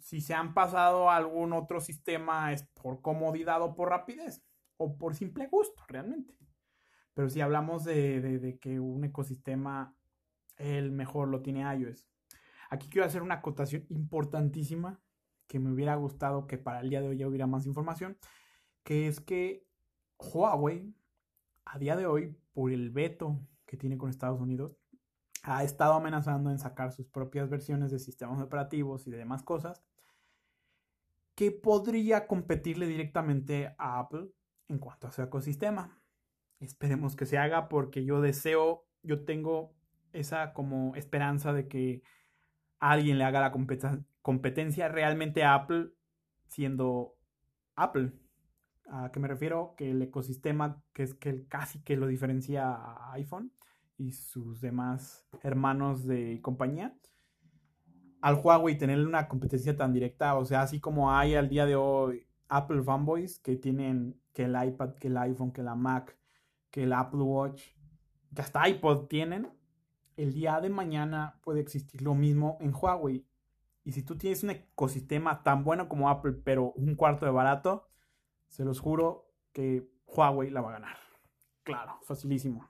[0.00, 4.44] Si se han pasado a algún otro sistema es por comodidad o por rapidez
[4.80, 6.34] o por simple gusto, realmente.
[7.12, 9.94] Pero si hablamos de, que un ecosistema,
[10.56, 12.08] el mejor lo tiene iOS.
[12.70, 14.98] Aquí quiero hacer una acotación importantísima
[15.46, 18.16] que me hubiera gustado que para el día de hoy ya hubiera más información,
[18.82, 19.66] que es que
[20.18, 20.94] Huawei,
[21.66, 24.78] a día de hoy, por el veto que tiene con Estados Unidos,
[25.42, 29.82] ha estado amenazando en sacar sus propias versiones de sistemas operativos y de demás cosas,
[31.34, 34.30] que podría competirle directamente a Apple
[34.70, 36.00] en cuanto a su ecosistema.
[36.60, 39.74] Esperemos que se haga porque yo deseo, yo tengo
[40.12, 42.02] esa como esperanza de que
[42.78, 43.52] alguien le haga la
[44.22, 45.90] competencia realmente a Apple
[46.48, 47.16] siendo
[47.74, 48.12] Apple.
[48.88, 49.74] ¿A qué me refiero?
[49.76, 53.52] Que el ecosistema que es que casi que lo diferencia a iPhone
[53.96, 56.96] y sus demás hermanos de compañía.
[58.20, 61.76] Al Huawei tener una competencia tan directa, o sea, así como hay al día de
[61.76, 66.18] hoy Apple fanboys que tienen que el iPad, que el iPhone, que la Mac,
[66.70, 67.62] que el Apple Watch,
[68.34, 69.50] que hasta iPod tienen,
[70.16, 73.26] el día de mañana puede existir lo mismo en Huawei.
[73.84, 77.88] Y si tú tienes un ecosistema tan bueno como Apple, pero un cuarto de barato,
[78.48, 80.96] se los juro que Huawei la va a ganar.
[81.62, 82.68] Claro, facilísimo.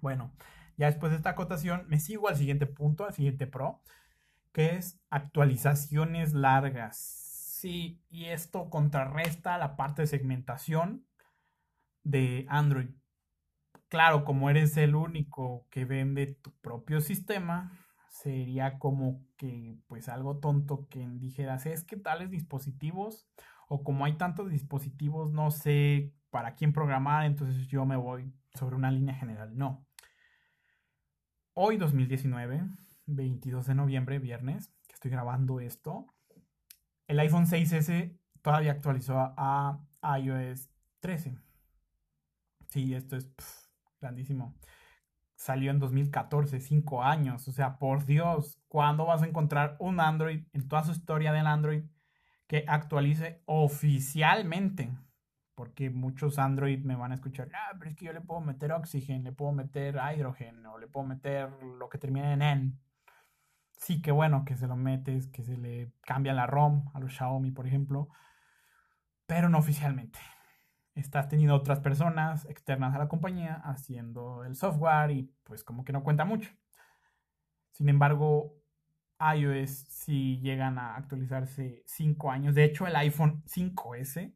[0.00, 0.32] Bueno,
[0.76, 3.82] ya después de esta acotación, me sigo al siguiente punto, al siguiente pro,
[4.52, 7.29] que es actualizaciones largas.
[7.60, 11.06] Sí, y esto contrarresta la parte de segmentación
[12.02, 12.88] de Android.
[13.88, 20.38] Claro, como eres el único que vende tu propio sistema, sería como que pues algo
[20.38, 23.28] tonto que dijeras, es que tales dispositivos
[23.68, 28.74] o como hay tantos dispositivos, no sé para quién programar, entonces yo me voy sobre
[28.74, 29.54] una línea general.
[29.54, 29.86] No.
[31.52, 32.62] Hoy 2019,
[33.04, 36.06] 22 de noviembre, viernes, que estoy grabando esto,
[37.10, 40.70] el iPhone 6S todavía actualizó a, iOS
[41.00, 41.36] 13.
[42.68, 43.28] Sí, esto es
[44.00, 44.54] grandísimo.
[45.34, 47.48] salió en 2014, cinco años.
[47.48, 51.48] O sea, por Dios, ¿cuándo vas a encontrar un Android en toda su historia del
[51.48, 51.82] Android
[52.46, 54.92] que actualice oficialmente?
[55.56, 58.70] Porque muchos Android me van a escuchar, ah, pero es que yo le puedo meter
[58.72, 62.72] Oxygen, le puedo meter hidrógeno, le puedo meter lo que termine en N.
[63.80, 67.12] Sí, qué bueno que se lo metes, que se le cambia la ROM a los
[67.14, 68.08] Xiaomi, por ejemplo,
[69.26, 70.18] pero no oficialmente
[70.94, 75.92] estás teniendo otras personas externas a la compañía haciendo el software y pues como que
[75.92, 76.50] no cuenta mucho.
[77.72, 78.54] Sin embargo,
[79.18, 82.54] iOS si llegan a actualizarse 5 años.
[82.54, 84.34] De hecho, el iPhone 5S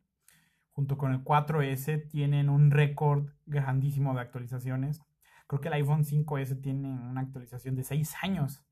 [0.72, 5.02] junto con el 4S tienen un récord grandísimo de actualizaciones.
[5.46, 8.64] Creo que el iPhone 5S tiene una actualización de 6 años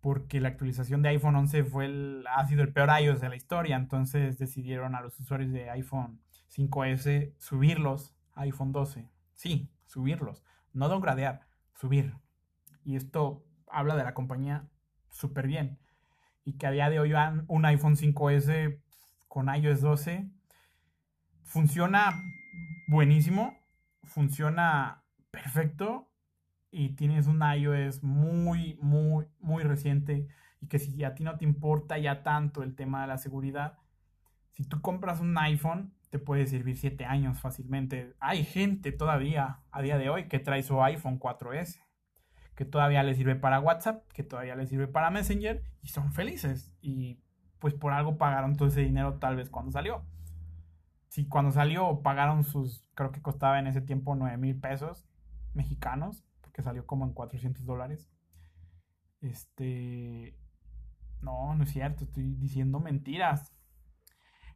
[0.00, 3.36] porque la actualización de iPhone 11 fue el, ha sido el peor iOS de la
[3.36, 6.20] historia, entonces decidieron a los usuarios de iPhone
[6.54, 9.08] 5S, subirlos a iPhone 12.
[9.34, 10.44] Sí, subirlos.
[10.72, 11.40] No downgradear,
[11.74, 12.14] subir.
[12.84, 14.68] Y esto habla de la compañía
[15.10, 15.78] súper bien.
[16.44, 17.12] Y que a día de hoy
[17.48, 18.80] un iPhone 5S
[19.26, 20.30] con iOS 12
[21.42, 22.12] funciona
[22.86, 23.58] buenísimo,
[24.04, 26.07] funciona perfecto
[26.70, 30.28] y tienes un iOS muy, muy, muy reciente
[30.60, 33.78] y que si a ti no te importa ya tanto el tema de la seguridad,
[34.52, 38.14] si tú compras un iPhone, te puede servir 7 años fácilmente.
[38.18, 41.80] Hay gente todavía a día de hoy que trae su iPhone 4S,
[42.54, 46.74] que todavía le sirve para WhatsApp, que todavía le sirve para Messenger y son felices.
[46.80, 47.20] Y
[47.58, 50.04] pues por algo pagaron todo ese dinero tal vez cuando salió.
[51.08, 55.06] Si cuando salió pagaron sus, creo que costaba en ese tiempo 9 mil pesos
[55.54, 56.24] mexicanos,
[56.58, 58.10] porque salió como en 400 dólares.
[59.20, 60.36] Este...
[61.20, 63.52] No, no es cierto, estoy diciendo mentiras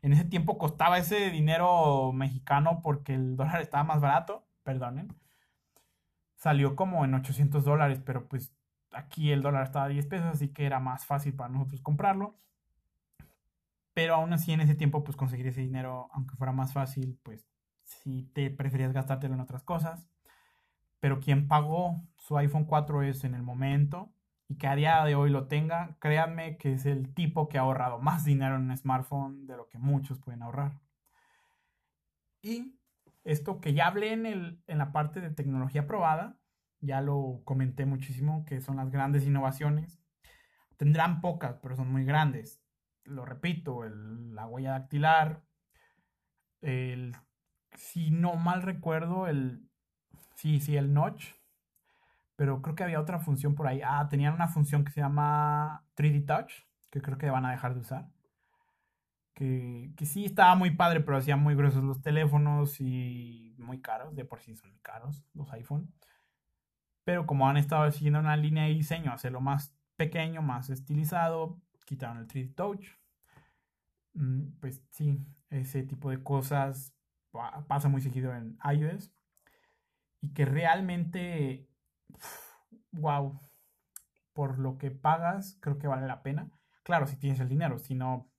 [0.02, 5.16] en ese tiempo costaba ese dinero mexicano porque el dólar estaba más barato, perdonen.
[6.34, 8.52] Salió como en 800 dólares, pero pues
[8.90, 12.36] aquí el dólar estaba a 10 pesos, así que era más fácil para nosotros comprarlo.
[13.94, 17.46] Pero aún así en ese tiempo pues conseguir ese dinero, aunque fuera más fácil, pues
[17.84, 20.11] si te preferías gastártelo en otras cosas.
[21.02, 24.14] Pero quien pagó su iPhone 4S en el momento
[24.46, 27.62] y que a día de hoy lo tenga, créanme que es el tipo que ha
[27.62, 30.80] ahorrado más dinero en un smartphone de lo que muchos pueden ahorrar.
[32.40, 32.78] Y
[33.24, 36.38] esto que ya hablé en, el, en la parte de tecnología probada,
[36.78, 40.00] ya lo comenté muchísimo, que son las grandes innovaciones.
[40.76, 42.62] Tendrán pocas, pero son muy grandes.
[43.02, 45.42] Lo repito, la huella dactilar,
[46.60, 47.16] el,
[47.74, 49.68] si no mal recuerdo, el,
[50.42, 51.34] sí, sí, el notch,
[52.34, 53.80] pero creo que había otra función por ahí.
[53.84, 56.52] Ah, tenían una función que se llama 3D Touch,
[56.90, 58.10] que creo que van a dejar de usar.
[59.34, 64.16] Que, que sí estaba muy padre, pero hacían muy gruesos los teléfonos y muy caros.
[64.16, 65.94] De por sí son caros los iPhone.
[67.04, 72.18] Pero como han estado siguiendo una línea de diseño, hacerlo más pequeño, más estilizado, quitaron
[72.18, 72.88] el 3D Touch.
[74.14, 76.94] Mm, pues sí, ese tipo de cosas
[77.68, 79.12] pasa muy seguido en iOS.
[80.22, 81.68] Y que realmente
[82.92, 83.40] wow,
[84.32, 86.50] por lo que pagas, creo que vale la pena.
[86.82, 88.30] Claro, si tienes el dinero, si no,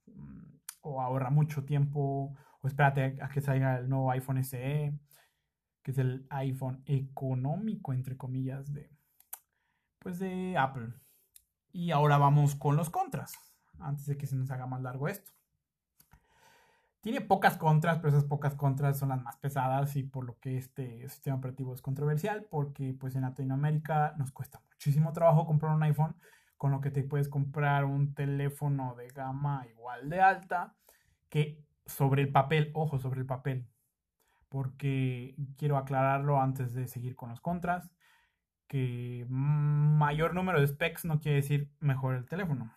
[0.81, 4.97] o ahorra mucho tiempo, o espérate a que salga el nuevo iPhone SE,
[5.81, 8.89] que es el iPhone económico, entre comillas, de,
[9.99, 10.93] pues de Apple.
[11.71, 13.33] Y ahora vamos con los contras,
[13.79, 15.31] antes de que se nos haga más largo esto.
[17.03, 20.55] Tiene pocas contras, pero esas pocas contras son las más pesadas y por lo que
[20.57, 25.83] este sistema operativo es controversial, porque pues en Latinoamérica nos cuesta muchísimo trabajo comprar un
[25.83, 26.15] iPhone,
[26.55, 30.75] con lo que te puedes comprar un teléfono de gama igual de alta,
[31.27, 33.67] que sobre el papel, ojo, sobre el papel,
[34.47, 37.91] porque quiero aclararlo antes de seguir con los contras,
[38.67, 42.73] que mayor número de specs no quiere decir mejor el teléfono,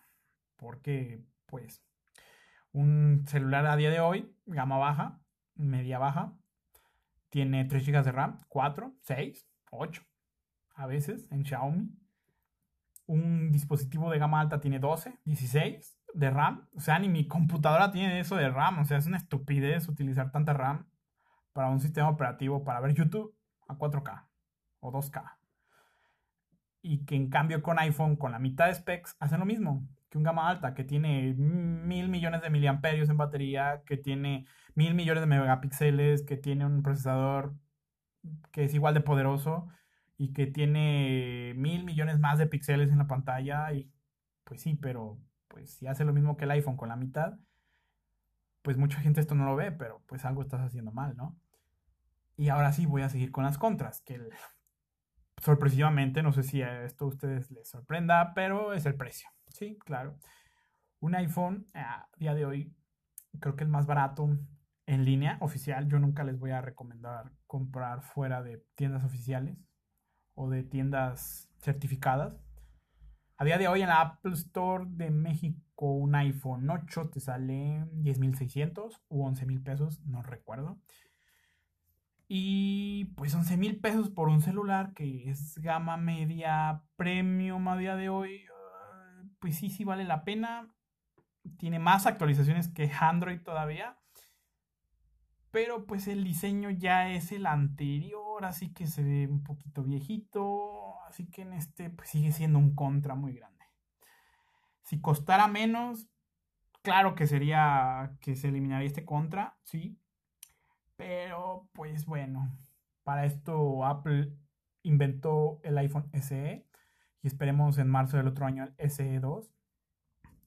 [0.57, 1.81] porque pues
[2.77, 5.19] un celular a día de hoy, gama baja,
[5.55, 6.33] media baja,
[7.29, 10.03] tiene 3 GB de RAM, 4, 6, 8,
[10.75, 11.89] a veces en Xiaomi.
[13.07, 16.67] Un dispositivo de gama alta tiene 12, 16 de RAM.
[16.75, 18.79] O sea, ni mi computadora tiene eso de RAM.
[18.79, 20.87] O sea, es una estupidez utilizar tanta RAM
[21.53, 23.35] para un sistema operativo para ver YouTube
[23.67, 24.27] a 4K
[24.81, 25.35] o 2K.
[26.83, 29.87] Y que en cambio con iPhone, con la mitad de specs, hacen lo mismo
[30.17, 34.93] que un gama alta que tiene mil millones de miliamperios en batería, que tiene mil
[34.95, 37.55] millones de megapíxeles, que tiene un procesador
[38.51, 39.67] que es igual de poderoso
[40.17, 43.91] y que tiene mil millones más de píxeles en la pantalla y
[44.43, 47.37] pues sí, pero pues si hace lo mismo que el iPhone con la mitad,
[48.61, 51.37] pues mucha gente esto no lo ve, pero pues algo estás haciendo mal, ¿no?
[52.35, 54.19] Y ahora sí voy a seguir con las contras, que
[55.41, 59.29] sorpresivamente, no sé si esto a ustedes les sorprenda, pero es el precio.
[59.57, 60.19] Sí, claro.
[60.99, 62.75] Un iPhone a día de hoy
[63.39, 64.29] creo que el más barato
[64.85, 65.87] en línea oficial.
[65.87, 69.57] Yo nunca les voy a recomendar comprar fuera de tiendas oficiales
[70.35, 72.35] o de tiendas certificadas.
[73.37, 77.85] A día de hoy en la Apple Store de México un iPhone 8 te sale
[77.93, 80.79] 10.600 u 11.000 pesos, no recuerdo.
[82.27, 87.95] Y pues 11 mil pesos por un celular que es gama media premium a día
[87.95, 88.56] de hoy, ah,
[89.39, 90.73] pues sí, sí vale la pena.
[91.57, 93.97] Tiene más actualizaciones que Android todavía.
[95.51, 100.99] Pero pues el diseño ya es el anterior, así que se ve un poquito viejito.
[101.07, 103.65] Así que en este pues sigue siendo un contra muy grande.
[104.83, 106.07] Si costara menos,
[106.81, 109.99] claro que sería que se eliminaría este contra, sí.
[110.95, 112.57] Pero pues bueno,
[113.03, 114.33] para esto Apple
[114.83, 116.66] inventó el iPhone SE
[117.27, 119.51] esperemos en marzo del otro año el SE 2.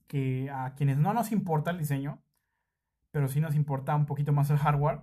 [0.07, 2.21] Que a quienes no nos importa el diseño,
[3.11, 5.01] pero sí nos importa un poquito más el hardware.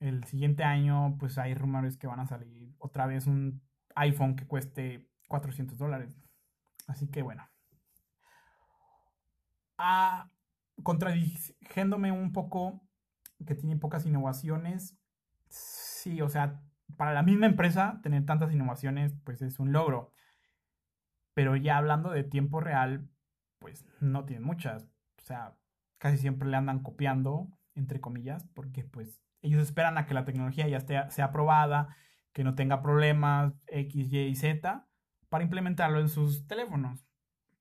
[0.00, 3.62] El siguiente año, pues hay rumores que van a salir otra vez un
[3.94, 6.18] iPhone que cueste 400 dólares.
[6.86, 7.48] Así que bueno.
[9.78, 10.28] Ah,
[10.82, 12.82] contradiciéndome un poco
[13.46, 14.96] que tiene pocas innovaciones.
[15.48, 16.60] Sí, o sea,
[16.96, 20.12] para la misma empresa tener tantas innovaciones, pues es un logro.
[21.34, 23.08] Pero ya hablando de tiempo real,
[23.58, 24.84] pues no tiene muchas.
[25.18, 25.56] O sea,
[25.98, 30.68] casi siempre le andan copiando, entre comillas, porque pues ellos esperan a que la tecnología
[30.68, 31.96] ya esté, sea aprobada,
[32.32, 34.86] que no tenga problemas X, Y y Z,
[35.28, 37.06] para implementarlo en sus teléfonos.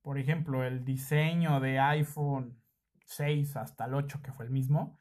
[0.01, 2.61] Por ejemplo, el diseño de iPhone
[3.05, 4.99] 6 hasta el 8, que fue el mismo,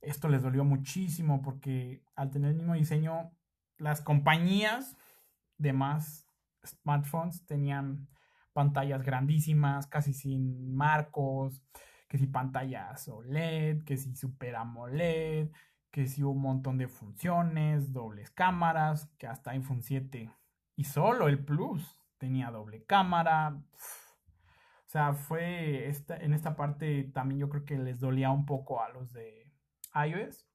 [0.00, 3.32] esto les dolió muchísimo porque al tener el mismo diseño,
[3.78, 4.96] las compañías
[5.58, 6.25] de más
[6.66, 8.08] smartphones tenían
[8.52, 11.62] pantallas grandísimas, casi sin marcos,
[12.08, 15.50] que si pantallas OLED, que si Super AMOLED,
[15.90, 20.30] que si un montón de funciones, dobles cámaras, que hasta iPhone 7
[20.76, 23.56] y solo el Plus tenía doble cámara.
[23.56, 28.80] O sea, fue esta, en esta parte también yo creo que les dolía un poco
[28.82, 29.52] a los de
[29.94, 30.48] iOS,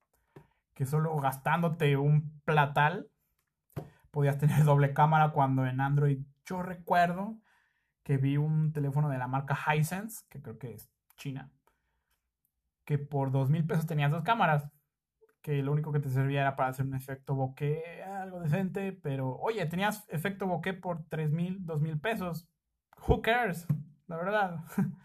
[0.74, 3.11] que solo gastándote un platal
[4.12, 7.38] podías tener doble cámara cuando en Android yo recuerdo
[8.04, 11.52] que vi un teléfono de la marca Hisense, que creo que es China,
[12.86, 14.68] que por dos mil pesos tenías dos cámaras,
[15.42, 19.36] que lo único que te servía era para hacer un efecto bokeh algo decente, pero
[19.38, 22.48] oye, tenías efecto bokeh por tres mil, dos mil pesos.
[23.08, 23.68] Who cares?
[24.08, 24.60] La verdad.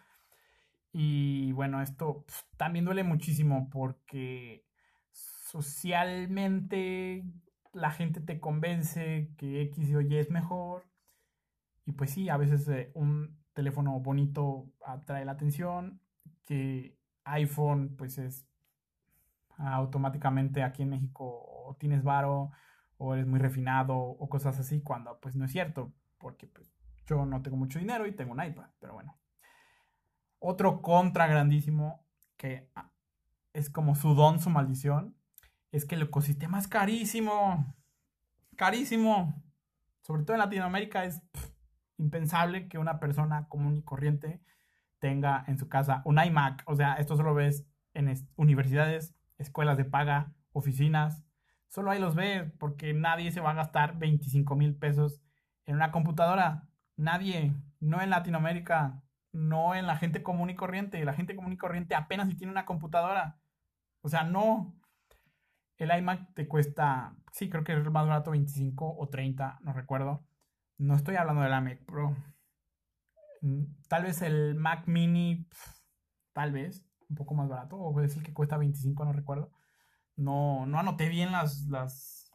[0.98, 2.24] Y bueno, esto
[2.56, 4.64] también duele muchísimo porque
[5.12, 7.22] socialmente
[7.76, 10.86] la gente te convence que X o Y es mejor.
[11.84, 16.00] Y pues sí, a veces eh, un teléfono bonito atrae la atención,
[16.44, 18.48] que iPhone pues es
[19.58, 22.50] automáticamente aquí en México o tienes varo
[22.98, 26.72] o eres muy refinado o cosas así, cuando pues no es cierto, porque pues
[27.06, 29.18] yo no tengo mucho dinero y tengo un iPad, pero bueno.
[30.38, 32.04] Otro contra grandísimo
[32.36, 32.90] que ah,
[33.52, 35.14] es como su don, su maldición,
[35.72, 37.74] es que el ecosistema es carísimo.
[38.56, 39.42] Carísimo.
[40.02, 41.20] Sobre todo en Latinoamérica es
[41.98, 44.42] impensable que una persona común y corriente
[44.98, 46.62] tenga en su casa un iMac.
[46.66, 51.24] O sea, esto solo ves en universidades, escuelas de paga, oficinas.
[51.68, 55.20] Solo ahí los ves porque nadie se va a gastar 25 mil pesos
[55.64, 56.68] en una computadora.
[56.96, 57.54] Nadie.
[57.80, 59.02] No en Latinoamérica
[59.36, 61.04] no en la gente común y corriente.
[61.04, 63.38] La gente común y corriente apenas si tiene una computadora.
[64.00, 64.74] O sea, no.
[65.78, 70.24] El iMac te cuesta, sí, creo que es más barato, 25 o 30, no recuerdo.
[70.78, 72.16] No estoy hablando del iMac Pro.
[73.42, 75.48] Mm, tal vez el Mac Mini,
[76.32, 79.52] tal vez, un poco más barato, o es el que cuesta 25, no recuerdo.
[80.16, 82.30] No, no anoté bien las, las,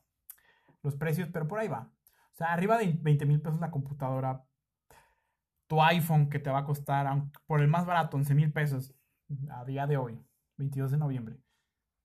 [0.84, 1.92] los precios, pero por ahí va.
[2.34, 4.46] O sea, arriba de 20 mil pesos la computadora
[5.72, 7.08] tu iPhone que te va a costar
[7.48, 8.94] por el más barato, 11 mil pesos
[9.52, 10.22] a día de hoy,
[10.58, 11.38] 22 de noviembre.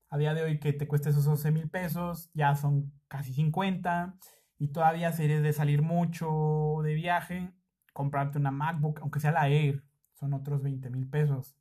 [0.09, 4.15] A día de hoy que te cueste esos 11 mil pesos, ya son casi 50
[4.57, 7.51] y todavía series de salir mucho de viaje,
[7.91, 9.83] comprarte una MacBook, aunque sea la Air,
[10.13, 11.57] son otros 20 mil pesos.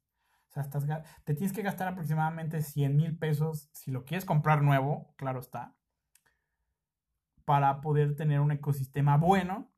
[0.49, 5.13] O sea, te tienes que gastar aproximadamente 100 mil pesos si lo quieres comprar nuevo,
[5.17, 5.75] claro está,
[7.45, 9.73] para poder tener un ecosistema bueno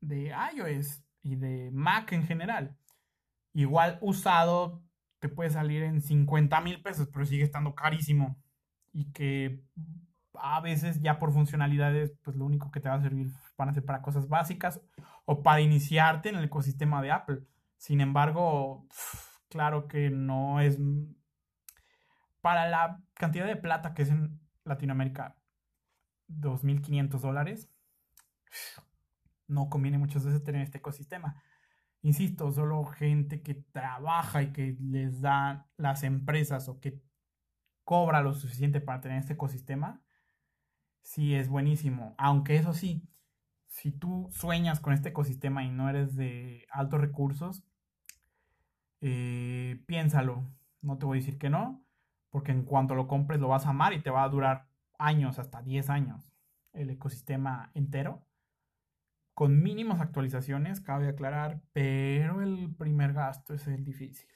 [0.00, 2.76] de iOS y de Mac en general.
[3.54, 4.82] Igual usado
[5.22, 8.42] te puede salir en 50 mil pesos, pero sigue estando carísimo.
[8.92, 9.62] Y que
[10.34, 13.72] a veces ya por funcionalidades, pues lo único que te va a servir van a
[13.72, 14.80] ser para cosas básicas
[15.24, 17.38] o para iniciarte en el ecosistema de Apple.
[17.76, 18.88] Sin embargo,
[19.48, 20.80] claro que no es
[22.40, 25.36] para la cantidad de plata que es en Latinoamérica,
[26.28, 27.70] 2.500 dólares,
[29.46, 31.40] no conviene muchas veces tener este ecosistema.
[32.02, 37.00] Insisto, solo gente que trabaja y que les dan las empresas o que
[37.84, 40.02] cobra lo suficiente para tener este ecosistema,
[41.02, 42.14] sí es buenísimo.
[42.18, 43.08] Aunque eso sí,
[43.68, 47.64] si tú sueñas con este ecosistema y no eres de altos recursos,
[49.00, 50.44] eh, piénsalo.
[50.80, 51.84] No te voy a decir que no,
[52.30, 55.38] porque en cuanto lo compres lo vas a amar y te va a durar años,
[55.38, 56.32] hasta 10 años,
[56.72, 58.26] el ecosistema entero.
[59.34, 64.28] Con mínimas actualizaciones, cabe aclarar, pero el primer gasto es el difícil.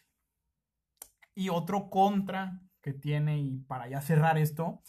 [1.34, 4.82] Y otro contra que tiene, y para ya cerrar esto,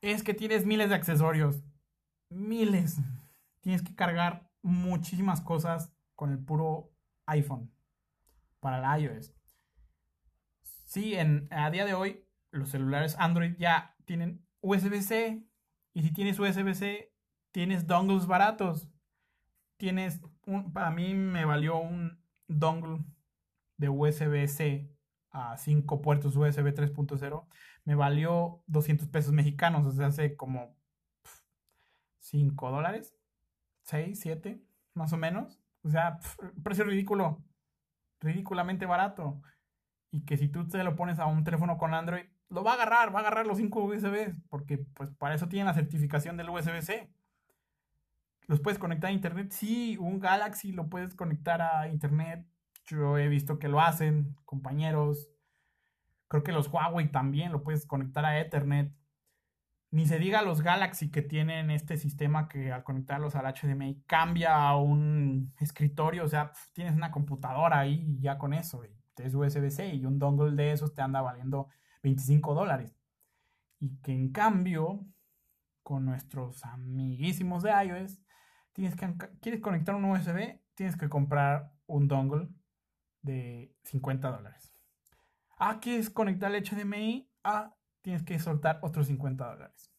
[0.00, 1.64] es que tienes miles de accesorios.
[2.30, 2.98] Miles.
[3.60, 6.92] Tienes que cargar muchísimas cosas con el puro
[7.26, 7.70] iPhone
[8.60, 9.34] para el iOS.
[10.62, 15.44] Sí, en, a día de hoy los celulares Android ya tienen USB-C.
[15.92, 17.12] Y si tienes USB-C,
[17.52, 18.88] tienes dongles baratos.
[19.84, 22.18] Tienes un, para mí me valió un
[22.48, 23.04] dongle
[23.76, 24.90] de USB-C
[25.30, 27.46] a 5 puertos USB 3.0.
[27.84, 30.74] Me valió 200 pesos mexicanos, o sea, hace como
[32.20, 33.14] 5 dólares,
[33.82, 34.64] 6, 7,
[34.94, 35.60] más o menos.
[35.82, 36.18] O sea,
[36.62, 37.44] precio ridículo,
[38.20, 39.42] ridículamente barato
[40.10, 42.74] y que si tú te lo pones a un teléfono con Android, lo va a
[42.76, 46.48] agarrar, va a agarrar los 5 USB, porque pues para eso tienen la certificación del
[46.48, 47.12] USB-C.
[48.46, 49.50] ¿Los puedes conectar a internet?
[49.50, 52.46] Sí, un Galaxy lo puedes conectar a internet.
[52.86, 55.30] Yo he visto que lo hacen, compañeros.
[56.28, 58.92] Creo que los Huawei también lo puedes conectar a Ethernet.
[59.90, 64.56] Ni se diga los Galaxy que tienen este sistema que al conectarlos al HDMI cambia
[64.56, 68.82] a un escritorio, o sea, tienes una computadora ahí ya con eso
[69.22, 71.68] es USB-C y un dongle de esos te anda valiendo
[72.02, 72.96] 25 dólares.
[73.78, 75.04] Y que en cambio,
[75.82, 78.20] con nuestros amiguísimos de iOS,
[78.74, 82.48] tienes que, quieres conectar un USB, tienes que comprar un dongle
[83.22, 84.72] de 50 dólares.
[85.56, 89.90] Ah, quieres conectar el HDMI, ah, tienes que soltar otros 50 dólares.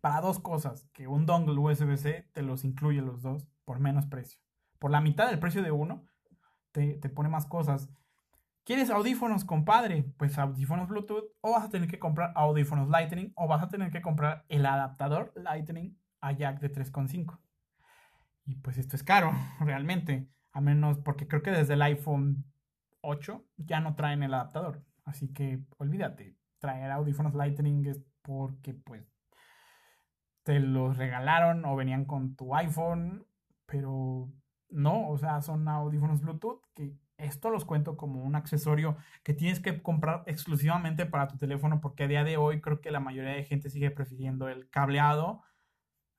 [0.00, 4.40] Para dos cosas, que un dongle USB-C te los incluye los dos por menos precio.
[4.78, 6.06] Por la mitad del precio de uno,
[6.72, 7.90] te, te pone más cosas.
[8.64, 10.04] ¿Quieres audífonos, compadre?
[10.16, 13.90] Pues audífonos Bluetooth o vas a tener que comprar audífonos Lightning o vas a tener
[13.90, 17.38] que comprar el adaptador Lightning a jack de 3.5.
[18.46, 20.28] Y pues esto es caro, realmente.
[20.52, 22.44] A menos porque creo que desde el iPhone
[23.02, 24.82] 8 ya no traen el adaptador.
[25.04, 29.04] Así que olvídate, traer audífonos Lightning es porque pues
[30.42, 33.26] te los regalaron o venían con tu iPhone,
[33.66, 34.32] pero
[34.70, 39.60] no, o sea, son audífonos Bluetooth que esto los cuento como un accesorio que tienes
[39.60, 43.32] que comprar exclusivamente para tu teléfono porque a día de hoy creo que la mayoría
[43.32, 45.42] de gente sigue prefiriendo el cableado,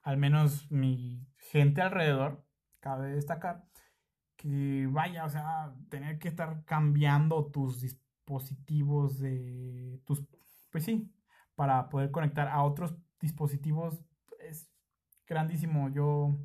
[0.02, 2.46] al menos mi gente alrededor,
[2.80, 3.66] cabe destacar,
[4.36, 10.24] que vaya, o sea, tener que estar cambiando tus dispositivos de tus,
[10.70, 11.12] pues sí,
[11.56, 14.00] para poder conectar a otros dispositivos
[14.40, 14.70] es
[15.26, 15.90] grandísimo.
[15.90, 16.38] Yo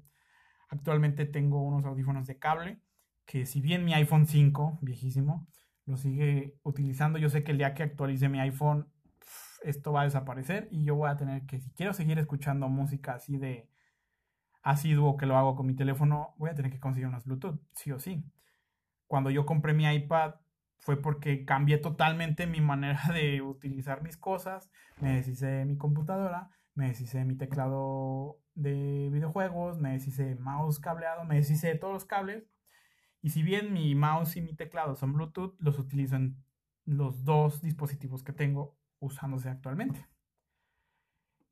[0.69, 2.81] actualmente tengo unos audífonos de cable
[3.27, 5.47] que si bien mi iPhone 5, viejísimo,
[5.85, 8.91] lo sigue utilizando, yo sé que el día que actualice mi iPhone,
[9.63, 13.15] esto va a desaparecer y yo voy a tener que, si quiero seguir escuchando música
[13.15, 13.69] así de
[14.63, 17.93] asiduo que lo hago con mi teléfono, voy a tener que conseguir unos Bluetooth, sí
[17.93, 18.25] o sí.
[19.07, 20.37] Cuando yo compré mi iPad
[20.79, 26.51] fue porque cambié totalmente mi manera de utilizar mis cosas, me deshice de mi computadora,
[26.75, 31.75] me deshice de mi teclado de videojuegos, me deshice de mouse cableado, me deshice de
[31.77, 32.53] todos los cables
[33.23, 36.45] y si bien mi mouse y mi teclado son Bluetooth, los utilizo en
[36.85, 40.07] los dos dispositivos que tengo usándose actualmente.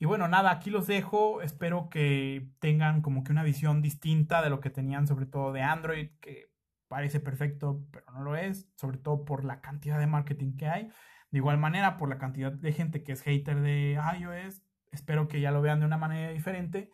[0.01, 1.43] Y bueno, nada, aquí los dejo.
[1.43, 5.61] Espero que tengan como que una visión distinta de lo que tenían, sobre todo de
[5.61, 6.51] Android, que
[6.89, 10.89] parece perfecto, pero no lo es, sobre todo por la cantidad de marketing que hay.
[11.31, 15.43] De igual manera, por la cantidad de gente que es hater de iOS, espero que
[15.43, 16.91] ya lo vean de una manera diferente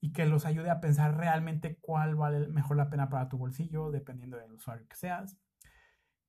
[0.00, 3.90] y que los ayude a pensar realmente cuál vale mejor la pena para tu bolsillo,
[3.90, 5.36] dependiendo del usuario que seas.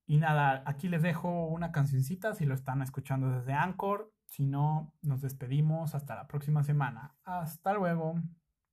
[0.06, 4.12] Y nada, aquí les dejo una cancioncita si lo están escuchando desde Anchor.
[4.28, 7.16] Si no, nos despedimos hasta la próxima semana.
[7.24, 8.16] Hasta luego.